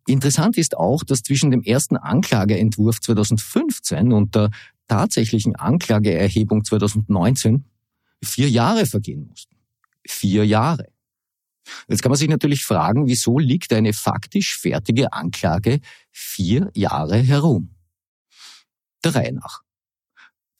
Interessant 0.07 0.57
ist 0.57 0.75
auch, 0.75 1.03
dass 1.03 1.21
zwischen 1.21 1.51
dem 1.51 1.61
ersten 1.61 1.97
Anklageentwurf 1.97 2.99
2015 2.99 4.11
und 4.11 4.33
der 4.33 4.49
tatsächlichen 4.87 5.55
Anklageerhebung 5.55 6.65
2019 6.65 7.65
vier 8.23 8.49
Jahre 8.49 8.87
vergehen 8.87 9.27
mussten. 9.27 9.55
Vier 10.07 10.47
Jahre. 10.47 10.87
Jetzt 11.87 12.01
kann 12.01 12.11
man 12.11 12.17
sich 12.17 12.29
natürlich 12.29 12.63
fragen, 12.63 13.07
wieso 13.07 13.39
liegt 13.39 13.73
eine 13.73 13.93
faktisch 13.93 14.57
fertige 14.57 15.13
Anklage 15.13 15.79
vier 16.11 16.69
Jahre 16.73 17.17
herum? 17.17 17.75
Der 19.03 19.15
Reihe 19.15 19.33
nach. 19.33 19.61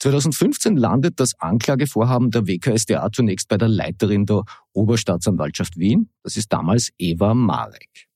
2015 0.00 0.76
landet 0.76 1.18
das 1.18 1.32
Anklagevorhaben 1.38 2.30
der 2.30 2.46
WKSDA 2.46 3.10
zunächst 3.12 3.48
bei 3.48 3.56
der 3.56 3.68
Leiterin 3.68 4.26
der 4.26 4.42
Oberstaatsanwaltschaft 4.72 5.78
Wien. 5.78 6.10
Das 6.22 6.36
ist 6.36 6.52
damals 6.52 6.90
Eva 6.98 7.34
Marek. 7.34 8.06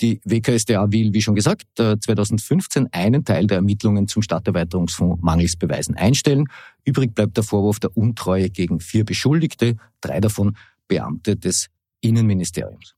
Die 0.00 0.20
WKSDA 0.24 0.92
will, 0.92 1.14
wie 1.14 1.22
schon 1.22 1.34
gesagt, 1.34 1.64
2015 1.76 2.88
einen 2.92 3.24
Teil 3.24 3.46
der 3.46 3.56
Ermittlungen 3.56 4.06
zum 4.06 4.22
Stadterweiterungsfonds 4.22 5.22
mangels 5.22 5.56
Beweisen 5.56 5.96
einstellen. 5.96 6.44
Übrig 6.84 7.14
bleibt 7.14 7.36
der 7.36 7.44
Vorwurf 7.44 7.80
der 7.80 7.96
Untreue 7.96 8.50
gegen 8.50 8.80
vier 8.80 9.04
Beschuldigte, 9.04 9.76
drei 10.00 10.20
davon 10.20 10.56
Beamte 10.88 11.36
des 11.36 11.68
Innenministeriums. 12.06 12.94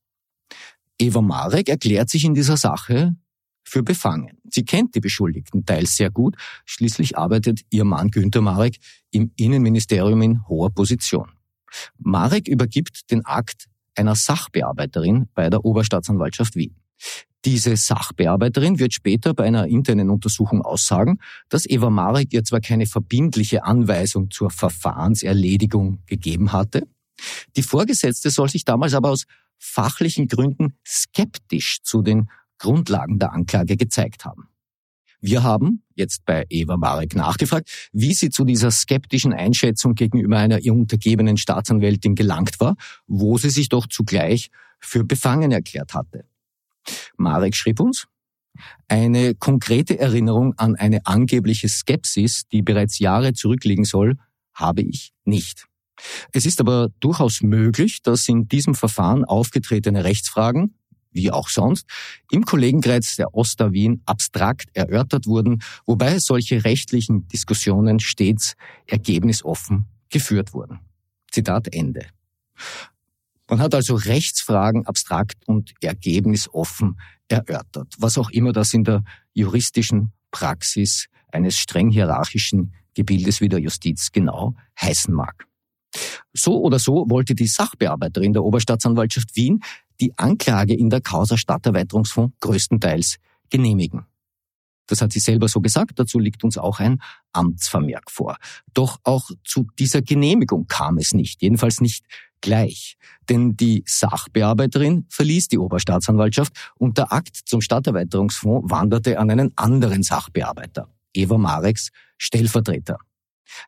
Eva 0.99 1.23
Marek 1.23 1.69
erklärt 1.69 2.11
sich 2.11 2.25
in 2.25 2.35
dieser 2.35 2.57
Sache 2.57 3.17
für 3.65 3.83
befangen. 3.83 4.39
Sie 4.51 4.65
kennt 4.65 4.95
die 4.95 5.01
Beschuldigten 5.01 5.65
teils 5.65 5.97
sehr 5.97 6.11
gut. 6.11 6.37
Schließlich 6.65 7.17
arbeitet 7.17 7.61
ihr 7.71 7.85
Mann 7.85 8.11
Günther 8.11 8.41
Marek 8.41 8.79
im 9.11 9.31
Innenministerium 9.37 10.23
in 10.23 10.49
hoher 10.49 10.71
Position. 10.71 11.31
Marek 11.99 12.49
übergibt 12.49 13.11
den 13.11 13.25
Akt 13.25 13.67
einer 13.95 14.15
Sachbearbeiterin 14.15 15.29
bei 15.35 15.51
der 15.51 15.65
Oberstaatsanwaltschaft 15.65 16.57
Wien. 16.57 16.77
Diese 17.45 17.77
Sachbearbeiterin 17.77 18.79
wird 18.79 18.95
später 18.95 19.33
bei 19.33 19.45
einer 19.45 19.67
internen 19.67 20.11
Untersuchung 20.11 20.63
aussagen, 20.63 21.19
dass 21.49 21.67
Eva 21.67 21.89
Marek 21.89 22.33
ihr 22.33 22.43
zwar 22.43 22.61
keine 22.61 22.87
verbindliche 22.87 23.65
Anweisung 23.65 24.31
zur 24.31 24.51
Verfahrenserledigung 24.51 25.99
gegeben 26.07 26.53
hatte, 26.53 26.89
die 27.57 27.63
Vorgesetzte 27.63 28.31
soll 28.31 28.49
sich 28.49 28.65
damals 28.65 28.95
aber 28.95 29.11
aus 29.11 29.25
fachlichen 29.59 30.29
Gründen 30.29 30.75
skeptisch 30.87 31.83
zu 31.83 32.03
den 32.03 32.31
Grundlagen 32.59 33.19
der 33.19 33.33
Anklage 33.33 33.77
gezeigt 33.77 34.25
haben. 34.25 34.49
Wir 35.21 35.43
haben 35.43 35.83
jetzt 35.95 36.25
bei 36.25 36.47
Eva 36.49 36.77
Marek 36.77 37.17
nachgefragt, 37.17 37.69
wie 37.93 38.15
sie 38.15 38.31
zu 38.31 38.45
dieser 38.45 38.71
skeptischen 38.71 39.33
Einschätzung 39.33 39.95
gegenüber 39.95 40.39
einer 40.39 40.61
ihr 40.61 40.73
untergebenen 40.73 41.37
Staatsanwältin 41.37 42.15
gelangt 42.15 42.61
war, 42.61 42.77
wo 43.09 43.37
sie 43.37 43.51
sich 43.51 43.69
doch 43.69 43.89
zugleich 43.89 44.51
für 44.79 45.05
befangen 45.05 45.51
erklärt 45.51 45.95
hatte. 45.95 46.25
Marek 47.17 47.57
schrieb 47.57 47.81
uns, 47.81 48.07
eine 48.87 49.35
konkrete 49.35 49.99
Erinnerung 49.99 50.55
an 50.57 50.77
eine 50.77 51.05
angebliche 51.07 51.69
Skepsis, 51.69 52.49
die 52.49 52.63
bereits 52.63 52.99
Jahre 52.99 53.33
zurückliegen 53.33 53.85
soll, 53.85 54.17
habe 54.53 54.83
ich 54.83 55.13
nicht. 55.25 55.68
Es 56.33 56.47
ist 56.47 56.61
aber 56.61 56.89
durchaus 57.01 57.43
möglich, 57.43 58.03
dass 58.03 58.29
in 58.29 58.49
diesem 58.49 58.75
Verfahren 58.75 59.25
aufgetretene 59.25 60.05
Rechtsfragen, 60.05 60.75
wie 61.11 61.31
auch 61.31 61.49
sonst, 61.49 61.87
im 62.31 62.45
Kollegenkreis 62.45 63.17
der 63.17 63.35
Oster 63.35 63.73
Wien 63.73 64.03
abstrakt 64.07 64.69
erörtert 64.75 65.27
wurden, 65.27 65.63
wobei 65.87 66.19
solche 66.19 66.65
rechtlichen 66.65 67.27
Diskussionen 67.29 68.01
stets 68.01 68.55
ergebnisoffen 68.87 69.87
geführt 70.11 70.55
wurden. 70.55 70.81
Zitat 71.31 71.75
Ende. 71.75 72.07
Man 73.49 73.61
hat 73.61 73.75
also 73.75 73.95
Rechtsfragen 73.95 74.87
abstrakt 74.87 75.47
und 75.47 75.73
ergebnisoffen 75.81 77.01
erörtert, 77.29 77.95
was 77.99 78.19
auch 78.19 78.31
immer 78.31 78.53
das 78.53 78.75
in 78.75 78.85
der 78.85 79.03
juristischen 79.33 80.13
Praxis 80.31 81.07
eines 81.33 81.57
streng 81.57 81.91
hierarchischen 81.91 82.75
Gebildes 82.95 83.41
wie 83.41 83.49
der 83.49 83.61
Justiz 83.61 84.13
genau 84.13 84.55
heißen 84.81 85.15
mag. 85.15 85.48
So 86.33 86.61
oder 86.61 86.79
so 86.79 87.07
wollte 87.09 87.35
die 87.35 87.47
Sachbearbeiterin 87.47 88.33
der 88.33 88.45
Oberstaatsanwaltschaft 88.45 89.35
Wien 89.37 89.61
die 90.01 90.17
Anklage 90.17 90.75
in 90.75 90.91
der 90.91 91.01
Causa 91.01 91.37
Stadterweiterungsfonds 91.37 92.37
größtenteils 92.41 93.17
genehmigen. 93.51 94.07
Das 94.87 95.03
hat 95.03 95.13
sie 95.13 95.21
selber 95.21 95.49
so 95.49 95.61
gesagt, 95.61 95.99
dazu 95.99 96.19
liegt 96.19 96.45
uns 96.45 96.57
auch 96.57 96.81
ein 96.81 97.01
Amtsvermerk 97.33 98.11
vor. 98.11 98.39
Doch 98.73 98.99
auch 99.05 99.31
zu 99.45 99.67
dieser 99.79 100.03
Genehmigung 100.03 100.67
kam 100.67 100.99
es 100.99 101.13
nicht, 101.13 101.43
jedenfalls 101.43 101.81
nicht 101.81 102.05
gleich. 102.41 102.97
Denn 103.29 103.57
die 103.57 103.85
Sachbearbeiterin 103.87 105.07
verließ 105.11 105.49
die 105.49 105.59
Oberstaatsanwaltschaft 105.59 106.73
und 106.77 106.97
der 106.97 107.13
Akt 107.13 107.37
zum 107.37 107.61
Stadterweiterungsfonds 107.61 108.71
wanderte 108.71 109.19
an 109.19 109.31
einen 109.31 109.53
anderen 109.57 110.03
Sachbearbeiter, 110.03 110.89
Eva 111.13 111.37
Mareks 111.37 111.91
Stellvertreter. 112.17 112.99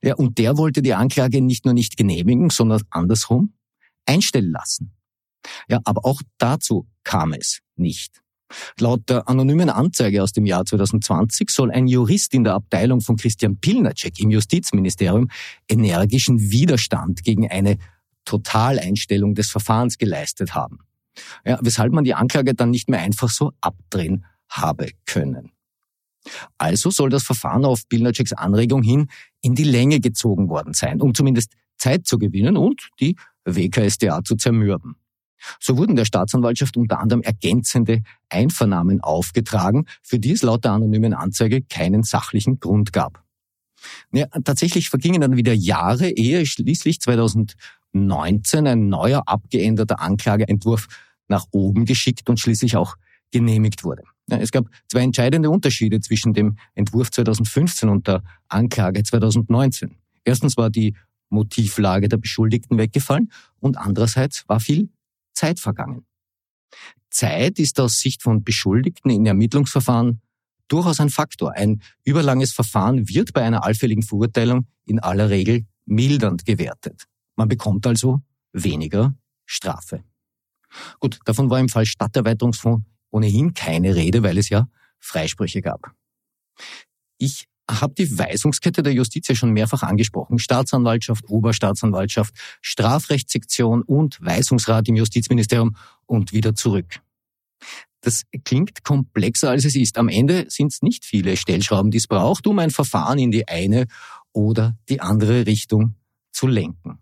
Ja, 0.02 0.14
und 0.14 0.38
der 0.38 0.56
wollte 0.56 0.82
die 0.82 0.94
Anklage 0.94 1.40
nicht 1.40 1.64
nur 1.64 1.74
nicht 1.74 1.96
genehmigen, 1.96 2.50
sondern 2.50 2.82
andersrum 2.90 3.54
einstellen 4.06 4.52
lassen. 4.52 4.92
Ja, 5.68 5.80
aber 5.84 6.04
auch 6.04 6.20
dazu 6.38 6.86
kam 7.04 7.32
es 7.32 7.60
nicht. 7.76 8.22
Laut 8.78 9.08
der 9.08 9.28
anonymen 9.28 9.70
Anzeige 9.70 10.22
aus 10.22 10.32
dem 10.32 10.44
Jahr 10.44 10.64
2020 10.64 11.50
soll 11.50 11.70
ein 11.70 11.86
Jurist 11.86 12.34
in 12.34 12.44
der 12.44 12.54
Abteilung 12.54 13.00
von 13.00 13.16
Christian 13.16 13.58
Pilnacek 13.58 14.18
im 14.18 14.30
Justizministerium 14.30 15.28
energischen 15.68 16.50
Widerstand 16.50 17.22
gegen 17.22 17.48
eine 17.48 17.78
Totaleinstellung 18.24 19.34
des 19.34 19.50
Verfahrens 19.50 19.98
geleistet 19.98 20.54
haben. 20.54 20.80
Ja, 21.44 21.58
weshalb 21.62 21.92
man 21.92 22.04
die 22.04 22.14
Anklage 22.14 22.54
dann 22.54 22.70
nicht 22.70 22.88
mehr 22.88 23.00
einfach 23.00 23.28
so 23.28 23.52
abdrehen 23.60 24.24
habe 24.48 24.90
können. 25.06 25.52
Also 26.58 26.90
soll 26.90 27.10
das 27.10 27.22
Verfahren 27.22 27.64
auf 27.64 27.88
Pilnaceks 27.88 28.32
Anregung 28.32 28.82
hin 28.82 29.08
in 29.42 29.54
die 29.54 29.64
Länge 29.64 30.00
gezogen 30.00 30.48
worden 30.48 30.74
sein, 30.74 31.00
um 31.00 31.14
zumindest 31.14 31.52
Zeit 31.78 32.06
zu 32.06 32.18
gewinnen 32.18 32.56
und 32.56 32.90
die 33.00 33.16
WKSDA 33.44 34.22
zu 34.22 34.36
zermürben. 34.36 34.96
So 35.58 35.78
wurden 35.78 35.96
der 35.96 36.04
Staatsanwaltschaft 36.04 36.76
unter 36.76 37.00
anderem 37.00 37.22
ergänzende 37.22 38.02
Einvernahmen 38.28 39.00
aufgetragen, 39.00 39.86
für 40.02 40.18
die 40.18 40.32
es 40.32 40.42
laut 40.42 40.64
der 40.64 40.72
anonymen 40.72 41.14
Anzeige 41.14 41.62
keinen 41.62 42.02
sachlichen 42.02 42.60
Grund 42.60 42.92
gab. 42.92 43.24
Ja, 44.12 44.26
tatsächlich 44.44 44.90
vergingen 44.90 45.22
dann 45.22 45.36
wieder 45.36 45.54
Jahre, 45.54 46.10
ehe 46.10 46.44
schließlich 46.44 47.00
2019 47.00 48.66
ein 48.66 48.88
neuer 48.88 49.22
abgeänderter 49.24 50.00
Anklageentwurf 50.00 50.88
nach 51.28 51.46
oben 51.52 51.86
geschickt 51.86 52.28
und 52.28 52.38
schließlich 52.38 52.76
auch 52.76 52.96
genehmigt 53.30 53.84
wurde. 53.84 54.02
Es 54.28 54.52
gab 54.52 54.66
zwei 54.88 55.00
entscheidende 55.00 55.50
Unterschiede 55.50 56.00
zwischen 56.00 56.34
dem 56.34 56.56
Entwurf 56.74 57.10
2015 57.10 57.88
und 57.88 58.06
der 58.06 58.22
Anklage 58.48 59.02
2019. 59.02 59.96
Erstens 60.24 60.56
war 60.56 60.70
die 60.70 60.94
Motivlage 61.30 62.08
der 62.08 62.16
Beschuldigten 62.16 62.78
weggefallen 62.78 63.30
und 63.58 63.76
andererseits 63.76 64.48
war 64.48 64.60
viel 64.60 64.90
Zeit 65.32 65.60
vergangen. 65.60 66.04
Zeit 67.10 67.58
ist 67.58 67.80
aus 67.80 67.98
Sicht 67.98 68.22
von 68.22 68.44
Beschuldigten 68.44 69.10
in 69.10 69.26
Ermittlungsverfahren 69.26 70.20
durchaus 70.68 71.00
ein 71.00 71.10
Faktor. 71.10 71.52
Ein 71.52 71.82
überlanges 72.04 72.52
Verfahren 72.52 73.08
wird 73.08 73.32
bei 73.32 73.42
einer 73.42 73.64
allfälligen 73.64 74.02
Verurteilung 74.02 74.66
in 74.86 75.00
aller 75.00 75.30
Regel 75.30 75.66
mildernd 75.86 76.44
gewertet. 76.44 77.04
Man 77.36 77.48
bekommt 77.48 77.86
also 77.86 78.20
weniger 78.52 79.14
Strafe. 79.44 80.04
Gut, 81.00 81.18
davon 81.24 81.50
war 81.50 81.58
im 81.58 81.68
Fall 81.68 81.86
Stadterweiterungsfonds 81.86 82.84
ohnehin 83.10 83.54
keine 83.54 83.94
Rede, 83.94 84.22
weil 84.22 84.38
es 84.38 84.48
ja 84.48 84.68
Freisprüche 84.98 85.62
gab. 85.62 85.92
Ich 87.18 87.46
habe 87.70 87.94
die 87.94 88.18
Weisungskette 88.18 88.82
der 88.82 88.92
Justiz 88.92 89.28
ja 89.28 89.34
schon 89.34 89.52
mehrfach 89.52 89.82
angesprochen. 89.82 90.38
Staatsanwaltschaft, 90.38 91.28
Oberstaatsanwaltschaft, 91.28 92.34
Strafrechtssektion 92.60 93.82
und 93.82 94.20
Weisungsrat 94.20 94.88
im 94.88 94.96
Justizministerium 94.96 95.76
und 96.06 96.32
wieder 96.32 96.54
zurück. 96.54 97.00
Das 98.00 98.22
klingt 98.44 98.82
komplexer, 98.82 99.50
als 99.50 99.64
es 99.64 99.76
ist. 99.76 99.98
Am 99.98 100.08
Ende 100.08 100.46
sind 100.48 100.72
es 100.72 100.82
nicht 100.82 101.04
viele 101.04 101.36
Stellschrauben, 101.36 101.90
die 101.90 101.98
es 101.98 102.06
braucht, 102.06 102.46
um 102.46 102.58
ein 102.58 102.70
Verfahren 102.70 103.18
in 103.18 103.30
die 103.30 103.46
eine 103.46 103.86
oder 104.32 104.76
die 104.88 105.00
andere 105.00 105.46
Richtung 105.46 105.94
zu 106.32 106.46
lenken. 106.46 106.98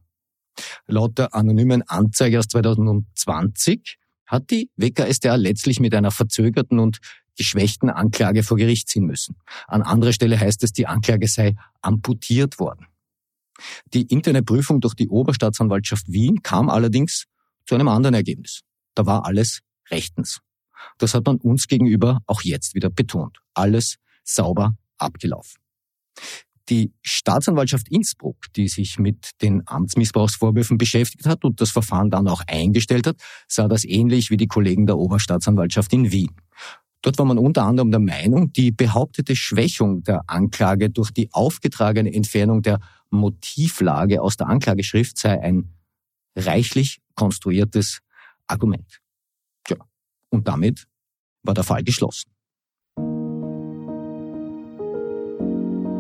Laut 0.87 1.19
der 1.19 1.35
anonymen 1.35 1.83
Anzeige 1.83 2.41
aus 2.41 2.49
2020 2.49 3.99
hat 4.29 4.51
die 4.51 4.71
WKStA 4.77 5.35
letztlich 5.35 5.81
mit 5.81 5.95
einer 5.95 6.13
verzögerten 6.13 6.79
und 6.79 6.99
geschwächten 7.37 7.91
Anklage 7.91 8.43
vor 8.43 8.57
Gericht 8.57 8.89
ziehen 8.89 9.07
müssen. 9.07 9.37
An 9.67 9.83
anderer 9.83 10.13
Stelle 10.13 10.39
heißt 10.39 10.63
es, 10.63 10.73
die 10.73 10.87
Anklage 10.87 11.27
sei 11.27 11.55
amputiert 11.81 12.59
worden. 12.59 12.87
Die 13.93 14.03
interne 14.03 14.43
Prüfung 14.43 14.81
durch 14.81 14.95
die 14.95 15.09
Oberstaatsanwaltschaft 15.09 16.13
Wien 16.13 16.43
kam 16.43 16.69
allerdings 16.69 17.25
zu 17.67 17.75
einem 17.75 17.89
anderen 17.89 18.15
Ergebnis. 18.15 18.63
Da 18.95 19.07
war 19.07 19.25
alles 19.25 19.61
rechtens. 19.91 20.41
Das 20.99 21.15
hat 21.15 21.27
man 21.27 21.39
uns 21.39 21.67
gegenüber 21.67 22.21
auch 22.27 22.43
jetzt 22.43 22.75
wieder 22.75 22.91
betont. 22.91 23.39
Alles 23.55 23.97
sauber 24.25 24.77
abgelaufen. 24.99 25.61
Die 26.69 26.93
Staatsanwaltschaft 27.03 27.89
Innsbruck, 27.89 28.37
die 28.55 28.69
sich 28.69 28.99
mit 28.99 29.31
den 29.41 29.63
Amtsmissbrauchsvorwürfen 29.67 30.77
beschäftigt 30.77 31.27
hat 31.27 31.45
und 31.45 31.61
das 31.61 31.71
Verfahren 31.71 32.11
dann 32.11 32.29
auch 32.29 32.43
eingestellt 32.47 33.07
hat, 33.07 33.17
sah 33.47 33.69
das 33.69 33.85
ähnlich 33.85 34.31
wie 34.31 34.37
die 34.37 34.49
Kollegen 34.49 34.87
der 34.87 34.99
Oberstaatsanwaltschaft 34.99 35.93
in 35.93 36.13
Wien. 36.13 36.35
Dort 37.03 37.19
war 37.19 37.25
man 37.25 37.39
unter 37.39 37.65
anderem 37.65 37.91
der 37.91 38.01
Meinung, 38.01 38.53
die 38.53 38.73
behauptete 38.73 39.37
Schwächung 39.37 40.03
der 40.03 40.23
Anklage 40.27 40.91
durch 40.91 41.11
die 41.11 41.33
aufgetragene 41.33 42.13
Entfernung 42.13 42.61
der 42.61 42.81
Motivlage 43.11 44.21
aus 44.21 44.37
der 44.37 44.49
Anklageschrift 44.49 45.17
sei 45.17 45.41
ein 45.41 45.73
reichlich 46.37 47.01
konstruiertes 47.15 48.01
Argument. 48.47 49.01
Tja, 49.65 49.77
und 50.29 50.49
damit 50.49 50.87
war 51.43 51.55
der 51.55 51.65
Fall 51.65 51.85
geschlossen. 51.85 52.31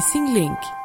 Missing 0.00 0.32
Link 0.32 0.79